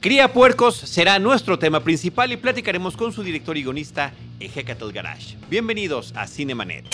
[0.00, 5.36] Cría Puercos será nuestro tema principal y platicaremos con su director y guionista, Ejecatl Garage.
[5.50, 6.86] Bienvenidos a Cinemanet.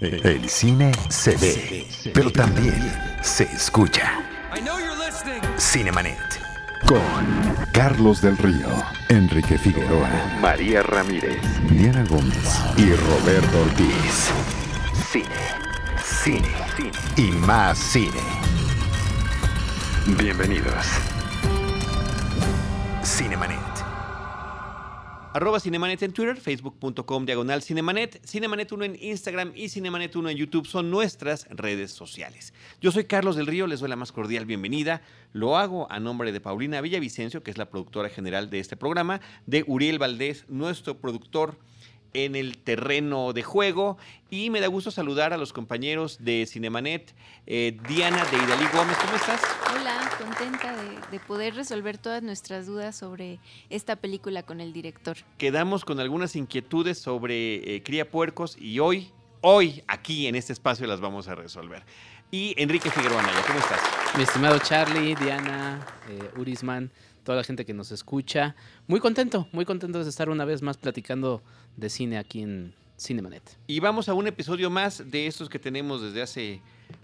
[0.00, 2.80] El cine se ve, pero también
[3.20, 4.12] se escucha.
[5.58, 6.16] Cinemanet.
[6.86, 7.02] Con
[7.72, 8.68] Carlos del Río,
[9.08, 14.30] Enrique Figueroa, María Ramírez, Diana Gómez y Roberto Ortiz.
[15.10, 15.26] Cine,
[16.00, 18.20] cine, cine y más cine.
[20.16, 21.11] Bienvenidos.
[23.04, 23.58] Cinemanet.
[25.34, 30.36] Arroba Cinemanet en Twitter, facebook.com diagonal Cinemanet, Cinemanet 1 en Instagram y Cinemanet 1 en
[30.36, 32.54] YouTube son nuestras redes sociales.
[32.80, 35.02] Yo soy Carlos del Río, les doy la más cordial bienvenida.
[35.32, 39.20] Lo hago a nombre de Paulina Villavicencio, que es la productora general de este programa,
[39.46, 41.58] de Uriel Valdés, nuestro productor
[42.14, 43.98] en el terreno de juego.
[44.30, 47.14] Y me da gusto saludar a los compañeros de Cinemanet,
[47.46, 48.96] eh, Diana de Idalí Gómez.
[48.98, 49.40] ¿Cómo estás?
[49.74, 55.18] Hola, contenta de, de, poder resolver todas nuestras dudas sobre esta película con el director.
[55.38, 60.86] Quedamos con algunas inquietudes sobre eh, Cría Puercos y hoy, hoy, aquí en este espacio
[60.86, 61.84] las vamos a resolver.
[62.30, 63.80] Y Enrique Figueroa Naya, ¿cómo estás?
[64.16, 66.90] Mi estimado Charlie, Diana, eh, Urisman,
[67.24, 68.56] toda la gente que nos escucha.
[68.86, 71.42] Muy contento, muy contento de estar una vez más platicando
[71.76, 73.42] de cine aquí en Cinemanet.
[73.66, 76.60] Y vamos a un episodio más de estos que tenemos desde hace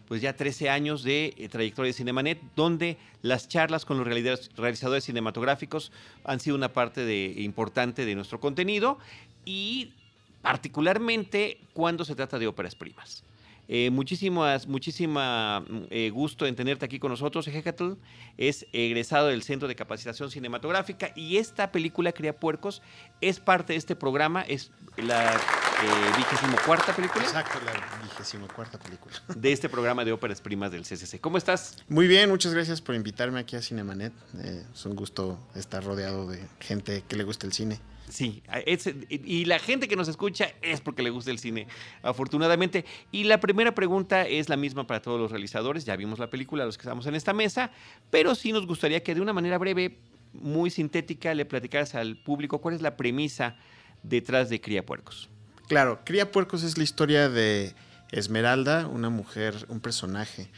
[0.07, 5.05] pues ya 13 años de eh, trayectoria de Cinemanet, donde las charlas con los realizadores
[5.05, 5.93] cinematográficos
[6.25, 8.99] han sido una parte de, importante de nuestro contenido
[9.45, 9.93] y
[10.41, 13.23] particularmente cuando se trata de óperas primas.
[13.71, 17.47] Eh, muchísimas, muchísima eh, gusto en tenerte aquí con nosotros.
[17.47, 17.93] Ejecatl
[18.39, 22.81] es egresado del Centro de Capacitación Cinematográfica y esta película, Cría Puercos,
[23.21, 24.41] es parte de este programa.
[24.43, 27.23] Es la eh, vigésimo cuarta película.
[27.23, 29.15] Exacto, la vigésimo cuarta película.
[29.37, 31.21] De este programa de óperas primas del CCC.
[31.21, 31.77] ¿Cómo estás?
[31.89, 34.13] Muy bien, muchas gracias por invitarme aquí a Cinemanet.
[34.43, 37.79] Eh, es un gusto estar rodeado de gente que le gusta el cine.
[38.11, 41.67] Sí, es, y la gente que nos escucha es porque le gusta el cine,
[42.03, 42.85] afortunadamente.
[43.13, 45.85] Y la primera pregunta es la misma para todos los realizadores.
[45.85, 47.71] Ya vimos la película, los que estamos en esta mesa,
[48.11, 49.99] pero sí nos gustaría que de una manera breve,
[50.33, 53.57] muy sintética, le platicaras al público cuál es la premisa
[54.03, 55.29] detrás de Cría Puercos.
[55.69, 57.75] Claro, Cría Puercos es la historia de
[58.11, 60.49] Esmeralda, una mujer, un personaje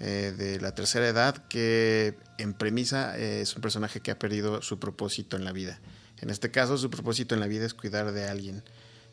[0.00, 4.62] eh, de la tercera edad que en premisa eh, es un personaje que ha perdido
[4.62, 5.78] su propósito en la vida.
[6.20, 8.62] En este caso, su propósito en la vida es cuidar de alguien.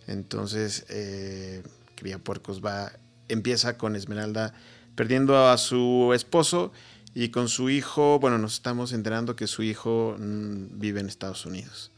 [0.08, 1.64] Entonces, eh,
[1.96, 2.92] Cría Puercos va,
[3.28, 4.54] empieza con Esmeralda
[4.96, 6.72] perdiendo a su esposo
[7.14, 11.46] y con su hijo, bueno, nos estamos enterando que su hijo mm, vive en Estados
[11.46, 11.92] Unidos.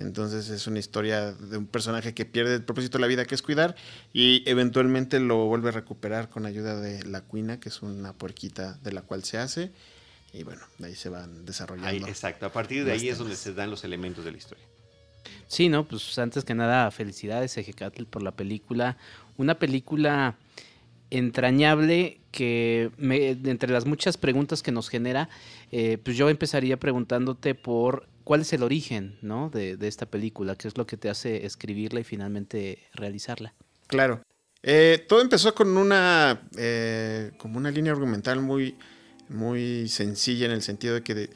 [0.00, 3.34] Entonces es una historia de un personaje que pierde el propósito de la vida, que
[3.34, 3.76] es cuidar,
[4.12, 8.78] y eventualmente lo vuelve a recuperar con ayuda de la cuina, que es una puerquita
[8.82, 9.72] de la cual se hace.
[10.32, 11.88] Y bueno, de ahí se van desarrollando.
[11.88, 14.64] Ahí, exacto, a partir de ahí es donde se dan los elementos de la historia.
[15.48, 18.96] Sí, no, pues antes que nada, felicidades, Ejecatl, por la película.
[19.36, 20.36] Una película
[21.10, 25.28] entrañable que me, entre las muchas preguntas que nos genera,
[25.72, 29.50] eh, pues yo empezaría preguntándote por cuál es el origen ¿no?
[29.50, 33.54] de, de, esta película, qué es lo que te hace escribirla y finalmente realizarla.
[33.88, 34.22] Claro.
[34.62, 38.76] Eh, todo empezó con una, eh, como una línea argumental muy,
[39.30, 41.30] muy sencilla en el sentido de que de,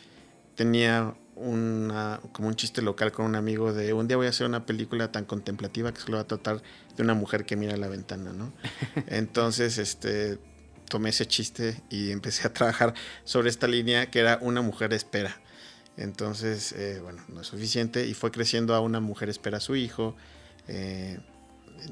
[0.55, 4.47] tenía una, como un chiste local con un amigo de un día voy a hacer
[4.47, 6.63] una película tan contemplativa que solo va a tratar
[6.97, 8.53] de una mujer que mira la ventana, ¿no?
[9.07, 10.39] Entonces, este,
[10.89, 12.95] tomé ese chiste y empecé a trabajar
[13.25, 15.41] sobre esta línea que era una mujer espera.
[15.97, 19.77] Entonces, eh, bueno, no es suficiente y fue creciendo a una mujer espera a su
[19.77, 20.17] hijo.
[20.67, 21.19] Eh,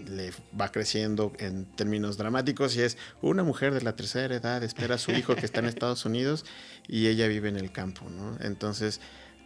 [0.09, 4.97] le va creciendo en términos dramáticos y es una mujer de la tercera edad espera
[4.97, 6.45] a su hijo que está en Estados Unidos
[6.89, 8.37] y ella vive en el campo, ¿no?
[8.41, 9.01] Entonces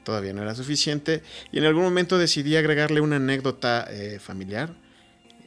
[0.05, 4.75] todavía no era suficiente y en algún momento decidí agregarle una anécdota eh, familiar.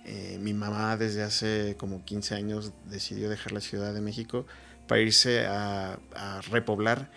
[0.05, 4.45] Eh, mi mamá desde hace como 15 años decidió dejar la Ciudad de México
[4.87, 5.99] para irse a,
[6.49, 7.11] repoblar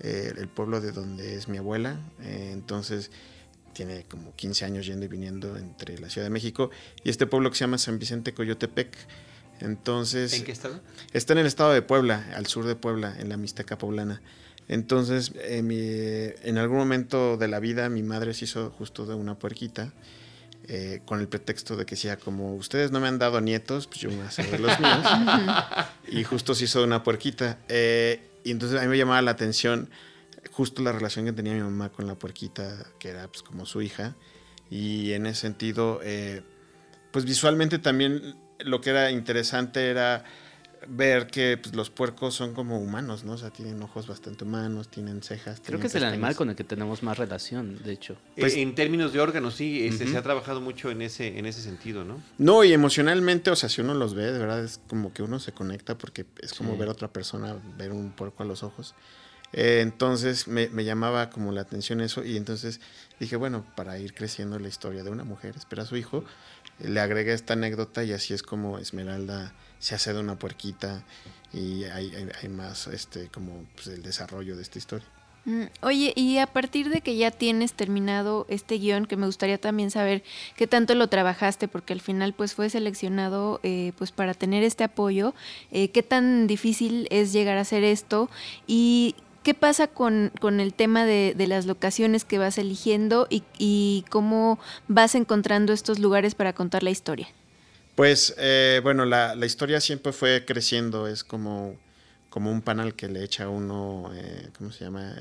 [0.00, 1.98] eh, el pueblo de donde es mi abuela.
[2.22, 3.10] entonces
[3.76, 6.70] tiene como 15 años yendo y viniendo entre la Ciudad de México
[7.04, 8.96] y este pueblo que se llama San Vicente Coyotepec.
[9.60, 10.80] Entonces, ¿En qué estado?
[11.12, 14.22] Está en el estado de Puebla, al sur de Puebla, en la Mixteca poblana.
[14.68, 19.14] Entonces, eh, mi, en algún momento de la vida, mi madre se hizo justo de
[19.14, 19.92] una puerquita.
[20.68, 24.00] Eh, con el pretexto de que decía, como ustedes no me han dado nietos, pues
[24.00, 25.06] yo me voy a hacer de los míos.
[26.08, 27.58] y justo se hizo de una puerquita.
[27.68, 29.90] Eh, y entonces a mí me llamaba la atención
[30.50, 33.82] justo la relación que tenía mi mamá con la puerquita, que era pues como su
[33.82, 34.14] hija.
[34.70, 36.42] Y en ese sentido, eh,
[37.12, 40.24] pues visualmente también lo que era interesante era
[40.88, 43.32] ver que pues, los puercos son como humanos, ¿no?
[43.32, 45.60] O sea, tienen ojos bastante humanos, tienen cejas.
[45.64, 48.16] Creo que es el animal con el que tenemos más relación, de hecho.
[48.38, 51.62] Pues, en términos de órganos, sí, este, se ha trabajado mucho en ese, en ese
[51.62, 52.22] sentido, ¿no?
[52.38, 55.38] No, y emocionalmente, o sea, si uno los ve, de verdad es como que uno
[55.38, 58.94] se conecta porque es como ver a otra persona, ver un puerco a los ojos.
[59.52, 62.80] Eh, entonces me, llamaba como la atención eso y entonces
[63.20, 66.24] dije, bueno, para ir creciendo la historia de una mujer, espera a su hijo,
[66.80, 71.04] le agregué esta anécdota y así es como Esmeralda se hace de una puerquita
[71.52, 75.06] y hay, hay, más este como pues, el desarrollo de esta historia.
[75.46, 79.58] Mm, oye, y a partir de que ya tienes terminado este guion, que me gustaría
[79.58, 80.24] también saber
[80.56, 84.82] qué tanto lo trabajaste, porque al final pues fue seleccionado eh, pues para tener este
[84.82, 85.34] apoyo,
[85.70, 88.28] eh, qué tan difícil es llegar a hacer esto
[88.66, 89.14] y
[89.46, 94.58] ¿Qué pasa con, el tema de, las locaciones que vas eligiendo y, cómo
[94.88, 97.28] vas encontrando estos lugares para contar la historia?
[97.94, 101.76] Pues eh, bueno, la, historia siempre fue creciendo, es como,
[102.28, 105.14] como un panal que le echa uno, eh, ¿cómo se llama?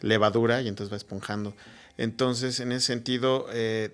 [0.00, 1.56] levadura y entonces va esponjando.
[1.98, 3.92] Entonces, en ese sentido, eh,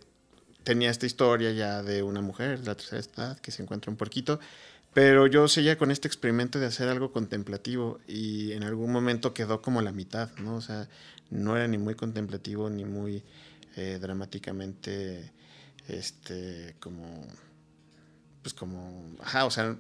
[0.64, 3.97] tenía esta historia ya de una mujer de la tercera edad que se encuentra un
[3.97, 4.38] puerquito
[4.96, 9.60] pero yo seguía con este experimento de hacer algo contemplativo y en algún momento quedó
[9.60, 10.56] como la mitad, ¿no?
[10.56, 10.88] O sea,
[11.28, 13.22] no era ni muy contemplativo ni muy
[13.76, 15.31] eh, dramáticamente,
[15.87, 17.26] este, como,
[18.40, 19.76] pues como, ajá, o sea,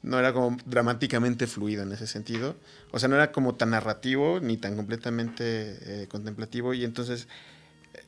[0.00, 2.54] no era como dramáticamente fluido en ese sentido.
[2.92, 7.26] O sea, no era como tan narrativo ni tan completamente eh, contemplativo y entonces
[7.94, 8.04] eh,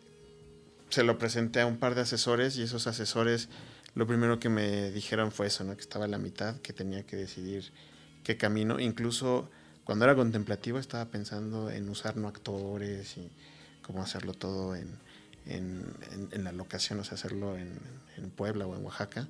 [0.88, 3.48] se lo presenté a un par de asesores y esos asesores
[3.94, 5.76] lo primero que me dijeron fue eso, ¿no?
[5.76, 7.72] que estaba a la mitad, que tenía que decidir
[8.24, 8.80] qué camino.
[8.80, 9.50] Incluso
[9.84, 13.30] cuando era contemplativo estaba pensando en usar no actores y
[13.82, 14.98] cómo hacerlo todo en,
[16.32, 17.78] la locación, o sea, hacerlo en,
[18.36, 19.28] Puebla o en Oaxaca.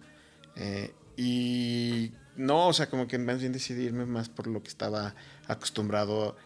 [0.57, 5.15] Eh, y no, o sea, como que más bien decidirme más por lo que estaba
[5.47, 6.37] acostumbrado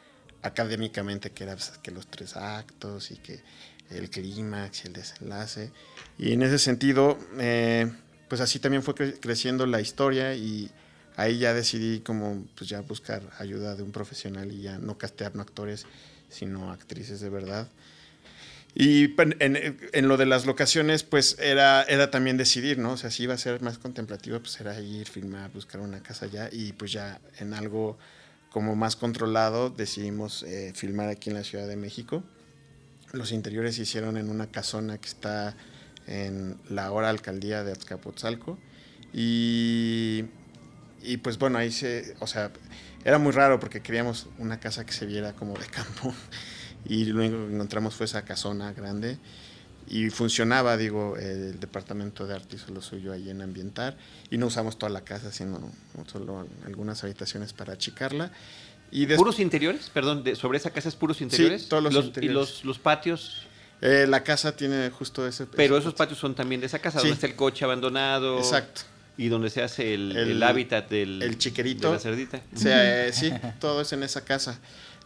[0.42, 3.42] académicamente, que era pues, que los tres actos y que
[3.90, 5.70] el clímax y el desenlace.
[6.18, 7.90] Y en ese sentido, eh,
[8.28, 10.70] pues así también fue creciendo la historia y
[11.16, 15.34] ahí ya decidí como pues ya buscar ayuda de un profesional y ya no castear
[15.34, 15.86] no actores,
[16.28, 17.68] sino actrices de verdad.
[18.74, 22.92] Y en, lo de las locaciones, pues era, era también decidir, ¿no?
[22.92, 26.26] O sea, si iba a ser más contemplativo, pues era ir, filmar, buscar una casa
[26.26, 27.98] allá y pues ya en algo
[28.50, 32.22] como más controlado decidimos eh, filmar aquí en la Ciudad de México.
[33.12, 35.56] Los interiores se hicieron en una casona que está
[36.08, 38.58] en la ahora alcaldía de Azcapotzalco.
[39.12, 40.24] Y,
[41.02, 42.50] y pues bueno, ahí se, o sea,
[43.04, 46.14] era muy raro porque queríamos una casa que se viera como de campo.
[46.88, 49.18] Y lo único que encontramos fue esa casona grande.
[49.88, 53.98] Y funcionaba, digo, el departamento de arte hizo lo suyo ahí en ambientar.
[54.30, 55.72] Y no usamos toda la casa, sino
[56.06, 58.30] solo algunas habitaciones para achicarla.
[58.90, 59.90] Y ¿Puros interiores?
[59.90, 61.62] Perdón, sobre esa casa es puros interiores.
[61.62, 62.30] Sí, todos los, interiores.
[62.30, 63.47] ¿Y los, los patios?
[63.80, 65.46] Eh, la casa tiene justo ese.
[65.46, 68.38] Pero esos patios son también de esa casa, donde está el coche abandonado.
[68.38, 68.82] Exacto.
[69.16, 71.22] Y donde se hace el, hábitat del.
[71.22, 71.88] El chiquerito.
[71.88, 72.40] De la cerdita.
[72.64, 74.58] Eh, sí, todo es en esa casa.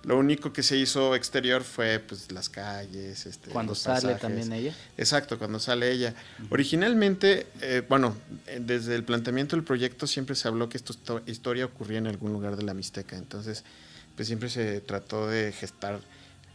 [0.04, 3.24] Lo único que se hizo exterior fue pues las calles.
[3.24, 4.74] Este, cuando sale también ella.
[4.98, 6.14] Exacto, cuando sale ella.
[6.50, 8.16] Originalmente, eh, bueno,
[8.60, 10.92] desde el planteamiento del proyecto siempre se habló que esta
[11.26, 13.16] historia ocurría en algún lugar de la Mixteca.
[13.16, 13.64] Entonces,
[14.16, 16.00] pues siempre se trató de gestar,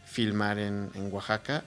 [0.04, 1.64] filmar en, en Oaxaca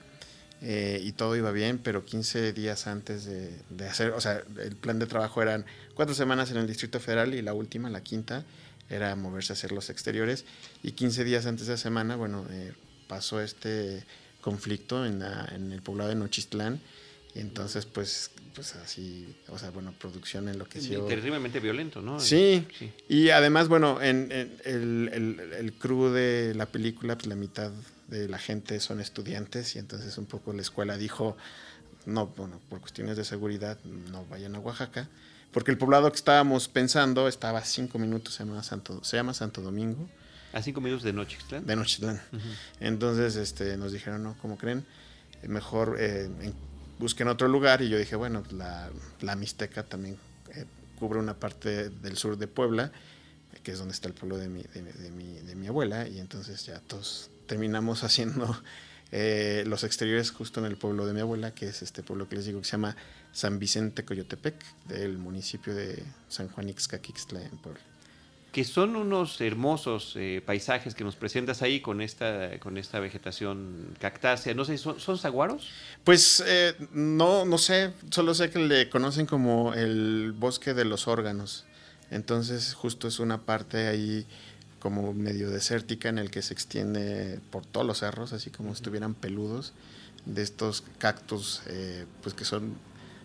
[0.63, 4.99] eh, y todo iba bien, pero 15 días antes de, hacer, o sea, el plan
[4.99, 5.65] de trabajo eran
[5.95, 8.45] cuatro semanas en el Distrito Federal y la última, la quinta,
[8.87, 10.45] era moverse a hacer los exteriores.
[10.83, 12.73] Y 15 días antes de esa semana, bueno, eh,
[13.07, 14.03] pasó este
[14.41, 16.79] conflicto en, en, el poblado de Nochistlán.
[17.33, 21.05] Y entonces, pues, pues así, o sea, bueno, producción enloqueció.
[21.05, 22.19] Terriblemente violento, ¿no?
[22.19, 22.67] Sí.
[22.77, 22.91] sí.
[23.07, 27.71] Y además, bueno, en, el, el, el crew de la película, pues la mitad
[28.11, 31.37] de la gente son estudiantes y entonces un poco la escuela dijo,
[32.05, 35.07] no, bueno, por cuestiones de seguridad no vayan a Oaxaca,
[35.51, 39.33] porque el poblado que estábamos pensando estaba a cinco minutos, se llama Santo, se llama
[39.33, 40.07] Santo Domingo.
[40.53, 41.65] A cinco minutos de Nochixtlán.
[41.65, 42.21] De Nochixtlán.
[42.79, 44.85] Entonces este, nos dijeron, no, como creen?
[45.47, 46.29] Mejor eh,
[46.99, 48.89] busquen otro lugar y yo dije, bueno, la,
[49.21, 50.17] la Mixteca también
[50.53, 50.65] eh,
[50.99, 52.91] cubre una parte del sur de Puebla,
[53.63, 56.65] que es donde está el pueblo de mi, de mi, de mi abuela, y entonces
[56.65, 58.57] ya todos terminamos haciendo
[59.11, 62.37] eh, los exteriores justo en el pueblo de mi abuela, que es este pueblo que
[62.37, 62.95] les digo que se llama
[63.33, 64.55] San Vicente Coyotepec,
[64.87, 67.81] del municipio de San Juan Ixcaquixtla en Puebla.
[68.53, 73.95] Que son unos hermosos eh, paisajes que nos presentas ahí con esta, con esta vegetación
[73.99, 74.53] cactácea.
[74.53, 75.69] No sé, ¿son, son saguaros?
[76.05, 81.09] Pues eh, no, no sé, solo sé que le conocen como el bosque de los
[81.09, 81.65] órganos.
[82.11, 84.25] Entonces justo es una parte ahí
[84.81, 88.79] como medio desértica en el que se extiende por todos los cerros, así como si
[88.79, 89.73] estuvieran peludos,
[90.25, 92.75] de estos cactus eh, pues que son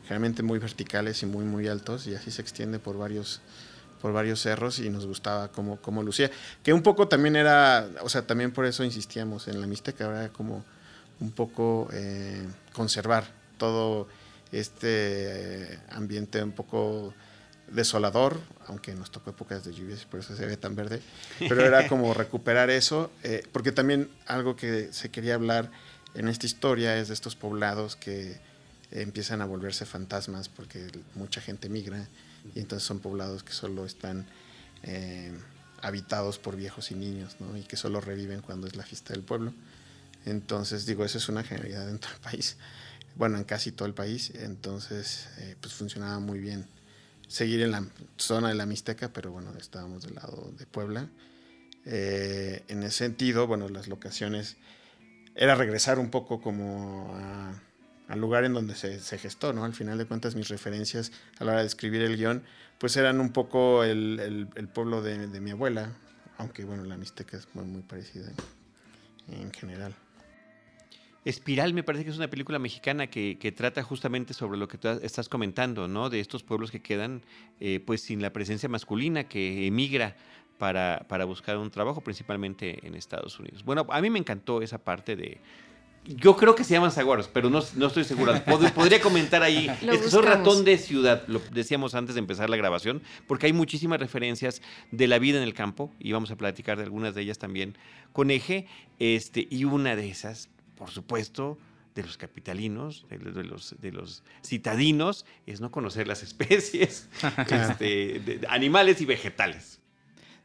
[0.05, 3.41] generalmente muy verticales y muy muy altos y así se extiende por varios
[4.01, 6.31] por varios cerros y nos gustaba cómo, cómo lucía.
[6.63, 10.29] Que un poco también era, o sea, también por eso insistíamos en la Mixteca, era
[10.29, 10.65] como
[11.19, 13.25] un poco eh, conservar
[13.57, 14.07] todo
[14.53, 17.15] este eh, ambiente un poco
[17.69, 21.01] desolador, aunque nos tocó épocas de lluvias y por eso se ve tan verde,
[21.39, 25.71] pero era como recuperar eso, eh, porque también algo que se quería hablar
[26.15, 28.39] en esta historia es de estos poblados que
[28.91, 32.07] empiezan a volverse fantasmas porque mucha gente migra
[32.55, 34.27] y entonces son poblados que solo están
[34.85, 35.33] eh,
[35.83, 37.57] habitados por viejos y niños ¿no?
[37.57, 39.53] y que solo reviven cuando es la fiesta del pueblo.
[40.25, 42.57] Entonces digo, eso es una generalidad en todo el país,
[43.17, 46.67] bueno, en casi todo el país, entonces eh, pues funcionaba muy bien
[47.29, 47.85] seguir en la
[48.17, 51.09] zona de la Mixteca, pero bueno, estábamos del lado de Puebla.
[51.85, 54.57] Eh, en ese sentido, bueno, las locaciones
[55.35, 57.15] era regresar un poco como
[58.09, 59.65] al lugar en donde se, gestó, ¿no?
[59.65, 62.43] Al final de cuentas, mis referencias a la hora de escribir el guion,
[62.79, 65.93] pues eran un poco el, pueblo de, mi abuela,
[66.39, 68.31] aunque bueno, la Mixteca es muy, muy parecida
[69.29, 69.95] en general.
[71.27, 74.87] Espiral me parece que es una película mexicana que, trata justamente sobre lo que tú
[75.03, 76.09] estás comentando, ¿no?
[76.09, 77.21] De estos pueblos que quedan
[77.59, 80.15] eh, pues sin la presencia masculina, que emigra
[80.57, 83.65] para, para, buscar un trabajo, principalmente en Estados Unidos.
[83.65, 85.41] Bueno, a mí me encantó esa parte de...
[86.05, 88.33] Yo creo que se llaman saguaros, pero no, no estoy seguro.
[88.45, 89.69] podría comentar ahí.
[89.83, 93.99] es un ratón de ciudad, lo decíamos antes de empezar la grabación, porque hay muchísimas
[93.99, 97.39] referencias de la vida en el campo, y vamos a platicar de algunas de ellas
[97.39, 97.77] también
[98.13, 98.69] con Eje,
[99.01, 101.59] este, y una de esas por supuesto,
[101.97, 107.09] de los capitalinos, de, los, de los citadinos, es no conocer las especies,
[107.51, 109.81] este, de, animales y vegetales.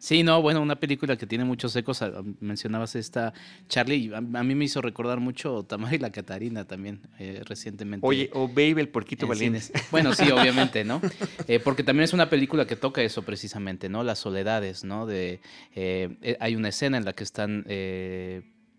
[0.02, 2.04] Sí, no, bueno, una película que tiene muchos ecos.
[2.40, 3.34] Mencionabas esta,
[3.68, 8.08] Charlie, a, mí me hizo recordar mucho Tamara y la Catarina también, eh, recientemente.
[8.08, 9.62] Oye, o Baby, el porquito valiente.
[9.92, 11.00] Bueno, sí, obviamente, ¿no?
[11.48, 14.04] Eh, porque también es una película que toca eso precisamente, ¿no?
[14.04, 15.06] Las soledades, ¿no?
[15.06, 15.40] De,
[15.76, 17.64] eh, hay una escena en la que están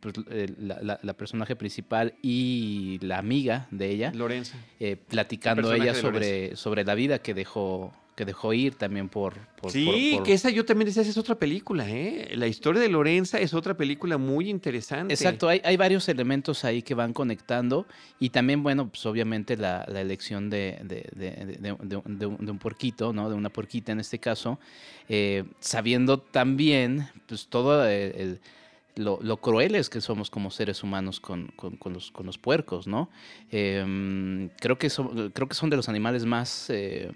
[0.03, 6.57] pues, eh, la, personaje principal y la amiga de ella, Lorenza, eh, platicando ella sobre,
[6.57, 9.35] sobre la vida que dejó que dejó ir también por...
[9.69, 12.33] sí, que esa yo también decía, esa es otra película, ¿eh?
[12.35, 15.15] La historia de Lorenza es otra película muy interesante.
[15.15, 17.87] Exacto, hay, hay varios elementos ahí que van conectando
[18.19, 23.31] y también, bueno, pues obviamente la, elección de, de, un puerquito, ¿no?
[23.31, 24.59] De una puerquita en este caso,
[25.09, 28.41] eh, sabiendo también, pues todo el
[28.97, 31.53] lo, lo, crueles que somos como seres humanos con,
[31.85, 33.11] los, con los, puercos, ¿no?
[33.51, 37.11] Em, creo, que son, creo que son de los animales más, eh,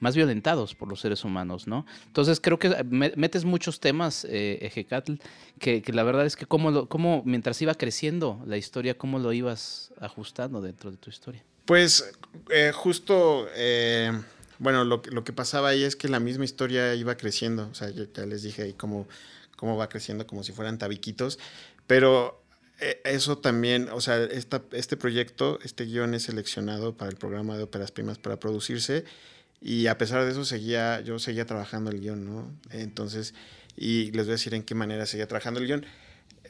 [0.00, 1.86] más violentados por los seres humanos, ¿no?
[2.06, 5.14] Entonces creo que metes muchos temas, eh, Ejecatl,
[5.58, 9.92] que, la verdad es que cómo, cómo, mientras iba creciendo la historia, cómo lo ibas
[10.00, 11.44] ajustando dentro de tu historia.
[11.66, 12.12] Pues
[12.50, 13.46] eh, justo...
[14.58, 17.68] bueno, lo, lo, que pasaba ahí es que la misma historia iba creciendo.
[17.70, 19.06] O sea, ya les dije ahí como
[19.62, 21.38] cómo va creciendo como si fueran tabiquitos,
[21.86, 22.42] pero
[22.80, 27.56] eh, eso también, o sea, esta, este proyecto, este guion es seleccionado para el programa
[27.56, 29.04] de óperas primas para producirse
[29.60, 32.50] y a pesar de eso seguía, yo seguía trabajando el guion, ¿no?
[32.70, 33.34] Entonces,
[33.76, 35.86] y les voy a decir en qué manera seguía trabajando el guion.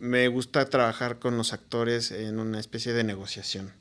[0.01, 3.75] Me gusta trabajar con los actores en una especie de negociación.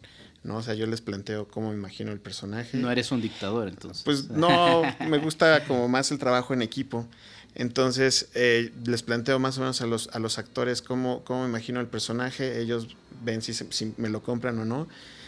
[0.44, 0.58] ¿no?
[0.58, 2.78] O sea, yo les planteo cómo me imagino el personaje.
[2.78, 4.04] No eres un dictador, entonces.
[4.04, 7.08] Pues no, me gusta como más el trabajo en equipo.
[7.55, 11.50] Entonces, eh, les planteo más o menos a los, a los actores cómo, cómo me
[11.50, 14.88] imagino el personaje, ellos ven si, si, me lo compran o no.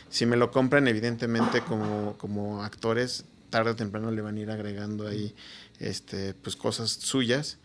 [0.09, 4.51] Si me lo compran, evidentemente como, como actores, tarde o temprano le van a ir
[4.51, 5.35] agregando ahí
[5.79, 7.57] este, pues, cosas suyas.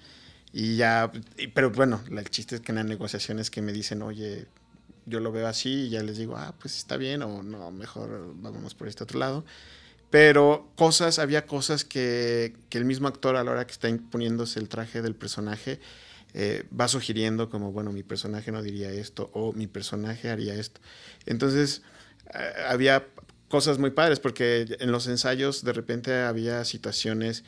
[0.53, 1.13] Y ya,
[1.55, 4.47] pero bueno, el chiste es que en las negociaciones que me dicen, oye,
[5.07, 8.35] yo lo veo así, y ya les digo, ah, pues está bien, o no, mejor
[8.37, 9.45] vámonos por este otro lado.
[10.11, 14.69] Pero cosas, había cosas que, el mismo actor a la hora que está imponiéndose el
[14.69, 15.81] traje del personaje
[16.35, 20.81] eh, va sugiriendo como, bueno, mi personaje no diría esto o mi personaje haría esto.
[21.27, 21.83] Entonces,
[22.35, 23.07] eh, había
[23.49, 27.45] cosas muy padres porque en los ensayos de repente había situaciones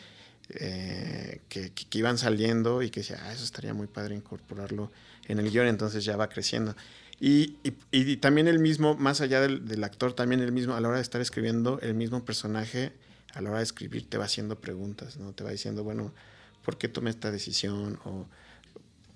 [0.54, 4.90] eh, que, iban saliendo y que decía, ah, eso estaría muy padre incorporarlo
[5.28, 6.74] en el guion, entonces ya va creciendo.
[7.20, 7.58] Y,
[7.92, 11.02] y, también el mismo, más allá del, actor, también el mismo, a la hora de
[11.02, 12.92] estar escribiendo, el mismo personaje,
[13.34, 15.32] a la hora de escribir, te va haciendo preguntas, ¿no?
[15.34, 16.14] Te va diciendo, bueno,
[16.64, 17.98] ¿por qué tomé esta decisión?
[18.04, 18.26] O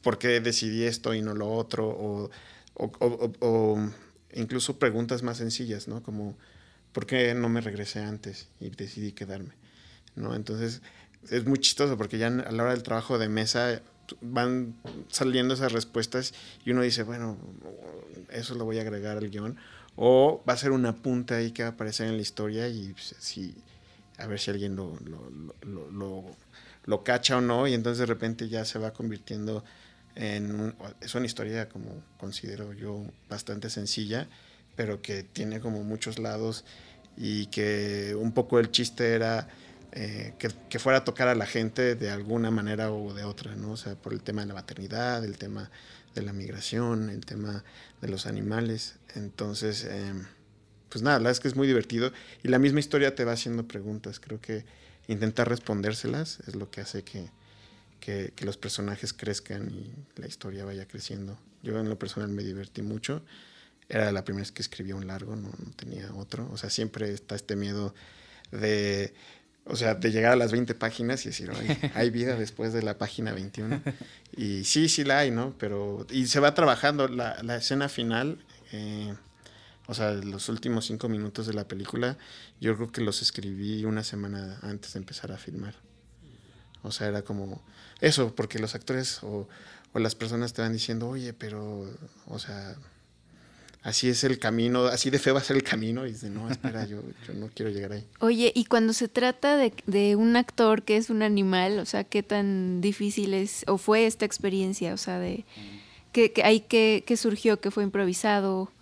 [0.04, 1.88] ¿por qué decidí esto y no lo otro?
[1.88, 2.30] O,
[2.74, 3.90] o, o,
[4.34, 6.02] incluso preguntas más sencillas, ¿no?
[6.02, 6.36] Como,
[6.92, 9.54] ¿por qué no me regresé antes y decidí quedarme?
[10.14, 10.36] ¿No?
[10.36, 10.82] Entonces,
[11.30, 13.80] es muy chistoso porque ya a la hora del trabajo de mesa
[14.20, 14.74] van
[15.08, 16.34] saliendo esas respuestas
[16.64, 17.36] y uno dice, bueno,
[18.30, 19.56] eso lo voy a agregar al guion.
[19.96, 22.92] O va a ser una punta ahí que va a aparecer en la historia y
[22.92, 23.54] pues, si,
[24.18, 26.24] a ver si alguien lo, lo, lo,
[26.84, 27.68] lo, cacha o no.
[27.68, 29.64] Y entonces de repente ya se va convirtiendo
[30.16, 30.74] en...
[31.00, 34.28] es una historia como considero yo bastante sencilla,
[34.74, 36.64] pero que tiene como muchos lados
[37.16, 39.48] y que un poco el chiste era
[39.96, 43.70] eh, que, fuera a tocar a la gente de alguna manera o de otra, ¿no?
[43.70, 45.70] O sea, por el tema de la maternidad, el tema
[46.16, 47.62] de la migración, el tema
[48.00, 48.96] de los animales.
[49.14, 50.24] Entonces, em,
[50.88, 53.34] pues nada, la verdad es que es muy divertido y la misma historia te va
[53.34, 54.18] haciendo preguntas.
[54.18, 54.64] Creo que
[55.06, 57.30] intentar respondérselas es lo que hace que,
[58.00, 61.38] que, los personajes crezcan y la historia vaya creciendo.
[61.62, 63.22] Yo en lo personal me divertí mucho.
[63.88, 66.50] Era la primera vez que escribía un largo, no, no tenía otro.
[66.50, 67.94] O sea, siempre está este miedo
[68.50, 69.14] de
[69.66, 71.50] o sea, de llegar a las 20 páginas y decir,
[71.94, 73.80] hay vida después de la página 21.
[74.36, 75.54] Y sí, sí la hay, ¿no?
[75.58, 79.14] Pero, y se va trabajando la, la escena final, eh,
[79.86, 82.18] o sea, los últimos cinco minutos de la película,
[82.60, 85.74] yo creo que los escribí una semana antes de empezar a filmar.
[86.82, 87.62] O sea, era como
[88.00, 89.48] eso, porque los actores o,
[89.92, 91.90] o las personas te van diciendo, oye, pero,
[92.26, 92.76] o sea,
[93.84, 96.04] así es el camino, así de fe va a ser el camino.
[96.06, 98.04] Y dice, no, espera, yo, yo no quiero llegar ahí.
[98.18, 102.02] Oye, y cuando se trata de, de, un actor que es un animal, o sea,
[102.02, 104.94] ¿qué tan difícil es o fue esta experiencia?
[104.94, 105.44] O sea, de
[106.12, 108.72] ¿qué, hay que, surgió, que fue improvisado?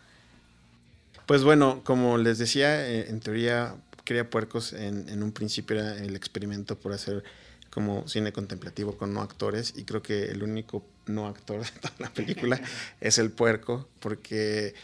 [1.26, 5.96] Pues bueno, como les decía, eh, en teoría Cría Puercos en, en un principio era
[5.98, 7.24] el experimento por hacer
[7.72, 11.94] como cine contemplativo con no actores y creo que el único no actor de toda
[11.98, 12.60] la película
[13.00, 14.74] es el puerco porque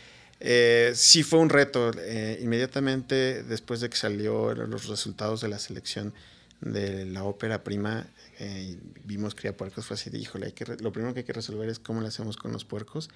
[0.40, 1.90] eh, sí fue un reto.
[1.98, 6.14] Eh, inmediatamente después de que salió los resultados de la selección
[6.62, 8.06] de la ópera prima,
[8.38, 11.68] eh, vimos Cría Puercos, fue así, híjole, hay que lo primero que hay que resolver
[11.68, 13.10] es cómo le hacemos con los puercos.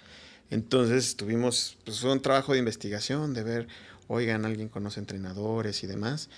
[0.51, 3.69] Entonces tuvimos, pues fue un trabajo de investigación, de ver,
[4.07, 6.29] oigan, alguien conoce entrenadores y demás.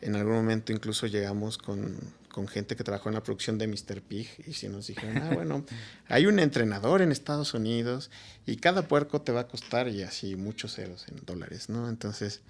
[0.00, 1.96] En algún momento incluso llegamos con,
[2.30, 4.00] con gente que trabajó en la producción de Mr.
[4.00, 5.64] Pig y si nos dijeron, ah, bueno,
[6.08, 8.10] hay un entrenador en Estados Unidos
[8.46, 11.88] y cada puerco te va a costar y así muchos ceros en dólares, ¿no?
[11.88, 12.40] Entonces,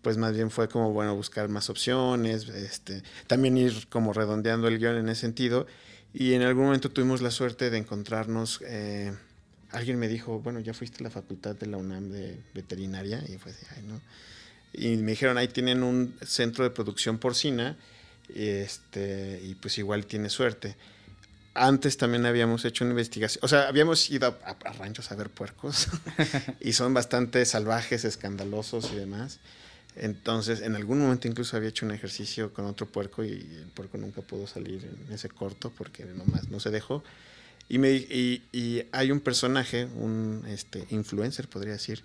[0.00, 4.78] pues más bien fue como, bueno, buscar más opciones, este, también ir como redondeando el
[4.78, 5.66] guion en ese sentido
[6.14, 9.12] y en algún momento tuvimos la suerte de encontrarnos, eh,
[9.70, 13.38] alguien me dijo, bueno, ya fuiste a la facultad de la UNAM de veterinaria y
[13.38, 14.00] fue así, ay, ¿no?
[14.74, 17.76] Y me dijeron, ahí tienen un centro de producción porcina
[18.34, 20.76] este, y pues igual tiene suerte.
[21.54, 25.88] Antes también habíamos hecho una investigación, o sea, habíamos ido a, ranchos a ver puercos
[26.60, 29.38] y son bastante salvajes, escandalosos y demás.
[29.94, 33.98] Entonces, en algún momento incluso había hecho un ejercicio con otro puerco y el puerco
[33.98, 37.04] nunca pudo salir en ese corto porque nomás no se dejó.
[37.68, 42.02] Y, me, y, y hay un personaje, un este, influencer, podría decir,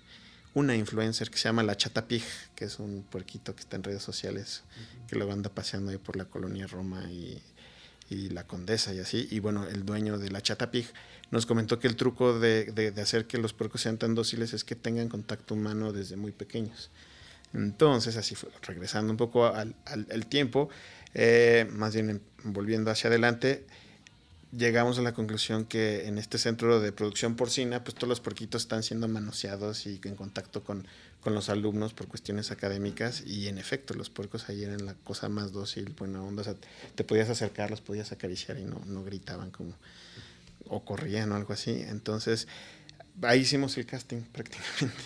[0.54, 2.22] una influencer que se llama La Chata Pig,
[2.54, 4.62] que es un puerquito que está en redes sociales,
[5.08, 7.42] que lo anda paseando ahí por la colonia Roma y,
[8.30, 9.28] la Condesa y así.
[9.30, 10.86] Y bueno, el dueño de La Chata Pig
[11.30, 14.74] nos comentó que el truco de, hacer que los puercos sean tan dóciles es que
[14.74, 16.90] tengan contacto humano desde muy pequeños.
[17.52, 19.74] Entonces, así fue, regresando un poco al,
[20.28, 20.70] tiempo,
[21.12, 23.66] eh, más bien volviendo hacia adelante,
[24.56, 28.62] llegamos a la conclusión que en este centro de producción porcina, pues todos los porquitos
[28.62, 30.86] están siendo manoseados y en contacto con,
[31.20, 35.28] con los alumnos por cuestiones académicas y en efecto los puercos ahí eran la cosa
[35.28, 36.54] más dócil, buena onda, o sea,
[36.94, 39.74] te podías acercar, los podías acariciar y no, no gritaban como
[40.68, 41.82] o corrían o algo así.
[41.88, 42.48] Entonces,
[43.22, 45.04] ahí hicimos el casting prácticamente.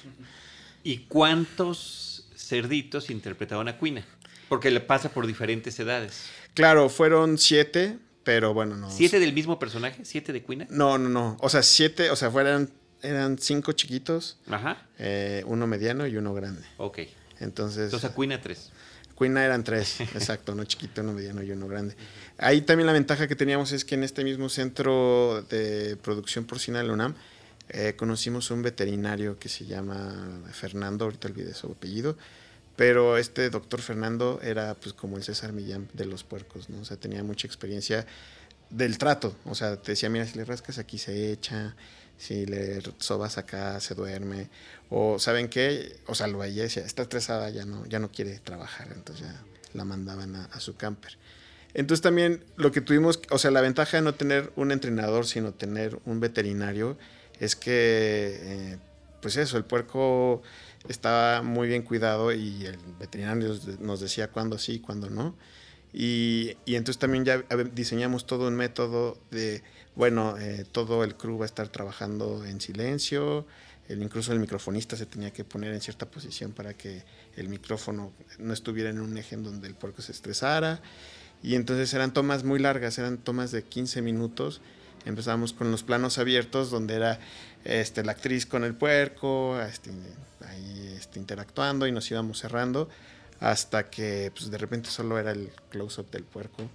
[0.85, 4.05] ¿Y cuántos cerditos interpretaban a Cuina?
[4.49, 6.25] Porque le pasa por diferentes edades.
[6.55, 8.91] Claro, fueron siete, pero bueno, no.
[8.91, 10.05] ¿Siete del mismo personaje?
[10.05, 10.67] ¿Siete de Quina?
[10.71, 11.37] No, no, no.
[11.41, 12.71] O sea, siete, o sea, fueran,
[13.03, 14.39] eran cinco chiquitos.
[14.49, 14.87] Ajá.
[14.99, 16.63] Eh, uno mediano y uno grande.
[16.77, 17.01] Ok.
[17.41, 17.85] Entonces.
[17.85, 18.71] Entonces a Quina tres.
[19.19, 21.95] Quina eran tres, exacto, uno chiquito, uno mediano y uno grande.
[22.39, 26.79] Ahí también la ventaja que teníamos es que en este mismo centro de producción porcina
[26.79, 27.15] de la UNAM
[27.69, 32.17] eh, conocimos un veterinario que se llama Fernando, ahorita olvidé su apellido,
[32.83, 36.81] pero este doctor Fernando era pues como el César Millán de los puercos, ¿no?
[36.81, 38.05] O sea, tenía mucha experiencia
[38.71, 39.37] del trato.
[39.45, 41.77] O sea, te decía, mira, si le rascas aquí se echa,
[42.19, 44.51] si le sobas acá se duerme.
[44.91, 46.01] O, ¿saben qué?
[46.09, 48.89] O sea, lo veía decía, está estresada, ya no, ya no quiere trabajar.
[48.93, 51.19] Entonces ya la mandaban a, su camper.
[51.75, 55.55] Entonces también lo que tuvimos, o sea, la ventaja de no tener un entrenador, sino
[55.55, 56.99] tener un veterinario,
[57.39, 58.79] es que, eh,
[59.23, 60.43] pues eso, el puerco
[60.89, 65.35] estaba muy bien cuidado y el veterinario nos decía cuándo sí, cuándo no.
[65.93, 69.63] Y, entonces también ya diseñamos todo un método de,
[69.95, 73.47] bueno, eh, todo el crew va a estar trabajando en silencio,
[73.89, 77.03] el, incluso el microfonista se tenía que poner en cierta posición para que
[77.37, 80.81] el micrófono no estuviera en un eje en donde el puerco se estresara.
[81.43, 84.61] Y entonces eran tomas muy largas, eran tomas de 15 minutos.
[85.05, 87.19] Empezamos con los planos abiertos, donde era
[87.65, 89.91] este, la actriz con el puerco, este,
[90.49, 92.89] ahí este, interactuando y nos íbamos cerrando
[93.41, 96.71] hasta que pues, de repente solo era el close-up del puerco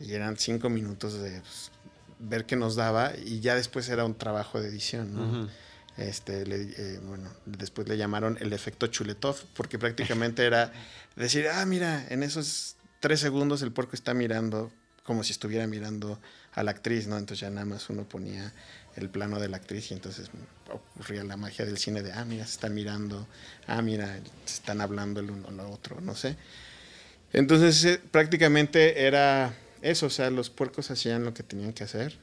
[0.00, 1.70] y eran cinco minutos de pues,
[2.18, 5.50] ver qué nos daba y ya después era un trabajo de edición,
[5.96, 10.72] Este, eh, bueno, después le llamaron el efecto Chuletov, porque prácticamente era
[11.16, 14.72] decir, ah, mira, en esos tres segundos el puerco está mirando
[15.04, 16.18] como si estuviera mirando
[16.54, 17.16] a la actriz, ¿no?
[17.16, 18.52] Entonces ya nada más uno ponía
[18.96, 20.30] el plano de la actriz y entonces
[20.70, 23.26] ocurría la magia del cine de, ah, mira, se están mirando,
[23.66, 26.36] ah, mira, se están hablando el uno al otro, no sé.
[27.32, 32.16] Entonces eh, prácticamente era eso, o sea, los puercos hacían lo que tenían que hacer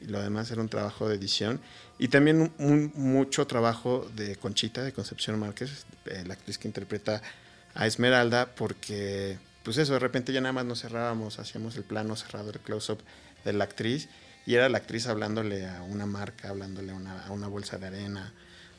[0.00, 1.60] y lo demás era un trabajo de edición
[1.98, 2.52] y también
[2.94, 7.22] mucho trabajo de Conchita, de Concepción Márquez, eh, la actriz que interpreta
[7.74, 12.16] a Esmeralda, porque pues eso, de repente ya nada más nos cerrábamos, hacíamos el plano
[12.16, 13.00] cerrado, el close-up
[13.44, 14.08] de la actriz
[14.46, 17.86] y era la actriz hablándole a una marca, hablándole a una, a una bolsa de
[17.86, 18.32] arena,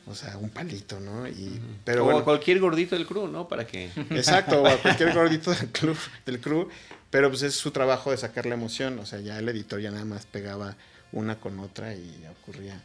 [0.06, 1.26] o sea, un palito, ¿no?
[1.26, 3.48] Y, pero o a cualquier gordito del crew, ¿no?
[3.48, 3.90] Para que...
[4.10, 6.68] Exacto, o a cualquier gordito del, club, del crew,
[7.10, 9.90] pero pues es su trabajo de sacar la emoción, o sea, ya el editor ya
[9.90, 10.76] nada más pegaba
[11.10, 12.80] una con otra y ocurría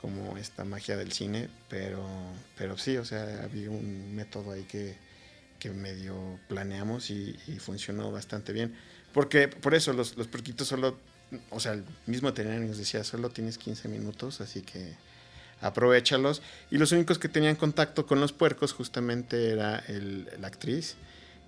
[0.00, 2.04] como esta magia del cine, pero,
[2.56, 4.96] pero sí, o sea, había un método ahí que,
[5.58, 8.74] que medio planeamos y, y funcionó bastante bien.
[9.12, 10.98] Porque por eso los, los perquitos solo
[11.50, 14.94] o sea, el mismo veterinario nos decía, solo tienes 15 minutos, así que
[15.60, 16.42] aprovechalos.
[16.70, 20.96] Y los únicos que tenían contacto con los puercos justamente era el, la actriz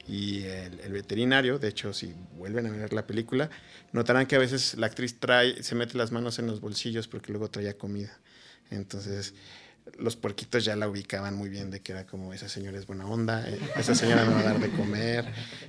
[0.09, 1.59] y el, veterinario.
[1.59, 3.51] De hecho, si vuelven a ver la película,
[3.93, 7.33] notarán que a veces la actriz trae, se mete las manos en los bolsillos porque
[7.33, 8.19] luego traía comida.
[8.71, 9.35] Entonces,
[9.99, 13.07] los puerquitos ya la ubicaban muy bien de que era como esa señora es buena
[13.07, 15.25] onda, eh, esa señora me va a dar de comer.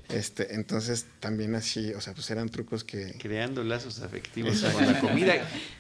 [0.10, 3.16] Este, entonces también así, o sea, pues eran trucos que...
[3.20, 5.34] Creando lazos afectivos con la comida.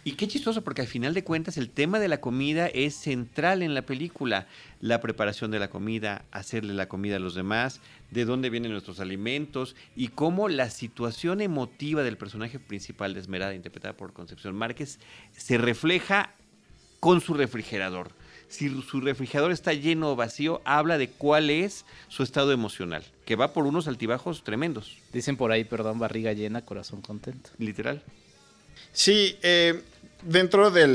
[0.04, 3.62] Y qué chistoso, porque al final de cuentas el tema de la comida es central
[3.62, 4.47] en la película.
[4.82, 8.99] La preparación de la comida, hacerle la comida a los demás, de dónde vienen nuestros
[8.99, 14.99] alimentos y cómo la situación emotiva del personaje principal de Esmerada, interpretada por Concepción Márquez,
[15.36, 16.34] se refleja
[16.99, 18.12] con su refrigerador
[18.49, 23.35] si su refrigerador está lleno o vacío, habla de cuál es su estado emocional, que
[23.35, 24.97] va por unos altibajos tremendos.
[25.13, 27.51] Dicen por ahí, perdón, barriga llena, corazón contento.
[27.59, 28.01] Literal.
[28.91, 29.83] Sí, eh,
[30.23, 30.88] dentro de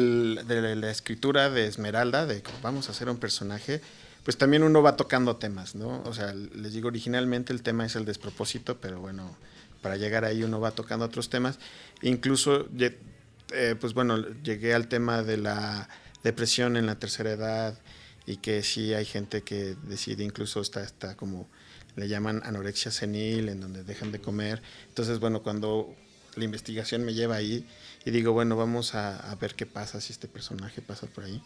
[0.77, 3.81] la escritura de Esmeralda, de vamos a hacer un personaje,
[4.25, 6.03] pues también uno va tocando temas, ¿no?
[6.05, 9.37] O sea, les digo, originalmente el tema es el despropósito, pero bueno,
[9.81, 11.59] para llegar ahí uno va tocando otros temas.
[12.03, 15.89] Incluso, eh, pues bueno, llegué al tema de la
[16.25, 17.79] depresión en la tercera edad
[18.27, 21.49] y que sí hay gente que decide incluso está, está como
[21.97, 24.61] le llaman anorexia senil, en donde dejan de comer.
[24.89, 25.95] Entonces, bueno, cuando
[26.35, 27.67] la investigación me lleva ahí
[28.05, 31.41] y digo, bueno, vamos a, ver qué pasa si este personaje pasa por ahí,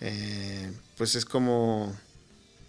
[0.00, 1.94] eh, pues es como,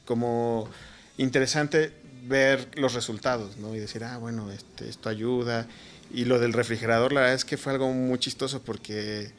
[0.05, 0.69] como
[1.17, 1.93] interesante
[2.25, 3.75] ver los resultados, ¿no?
[3.75, 5.67] Y decir, ah, bueno, este, esto ayuda.
[6.11, 9.31] Y lo del refrigerador, la verdad es que fue algo muy chistoso porque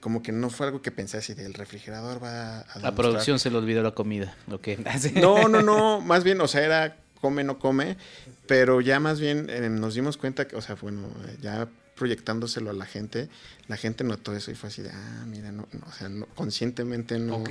[0.00, 2.78] como que no fue algo que pensé así del refrigerador va a...
[2.80, 4.78] La producción se le olvidó la comida, lo que...
[5.14, 7.96] no, no, no, más bien, o sea, era come, no come,
[8.46, 11.08] pero ya más bien eh, nos dimos cuenta que, o sea, bueno,
[11.40, 13.28] ya proyectándoselo a la gente,
[13.66, 17.42] la gente notó eso y fue así de, ah, mira, no, o sea, conscientemente no,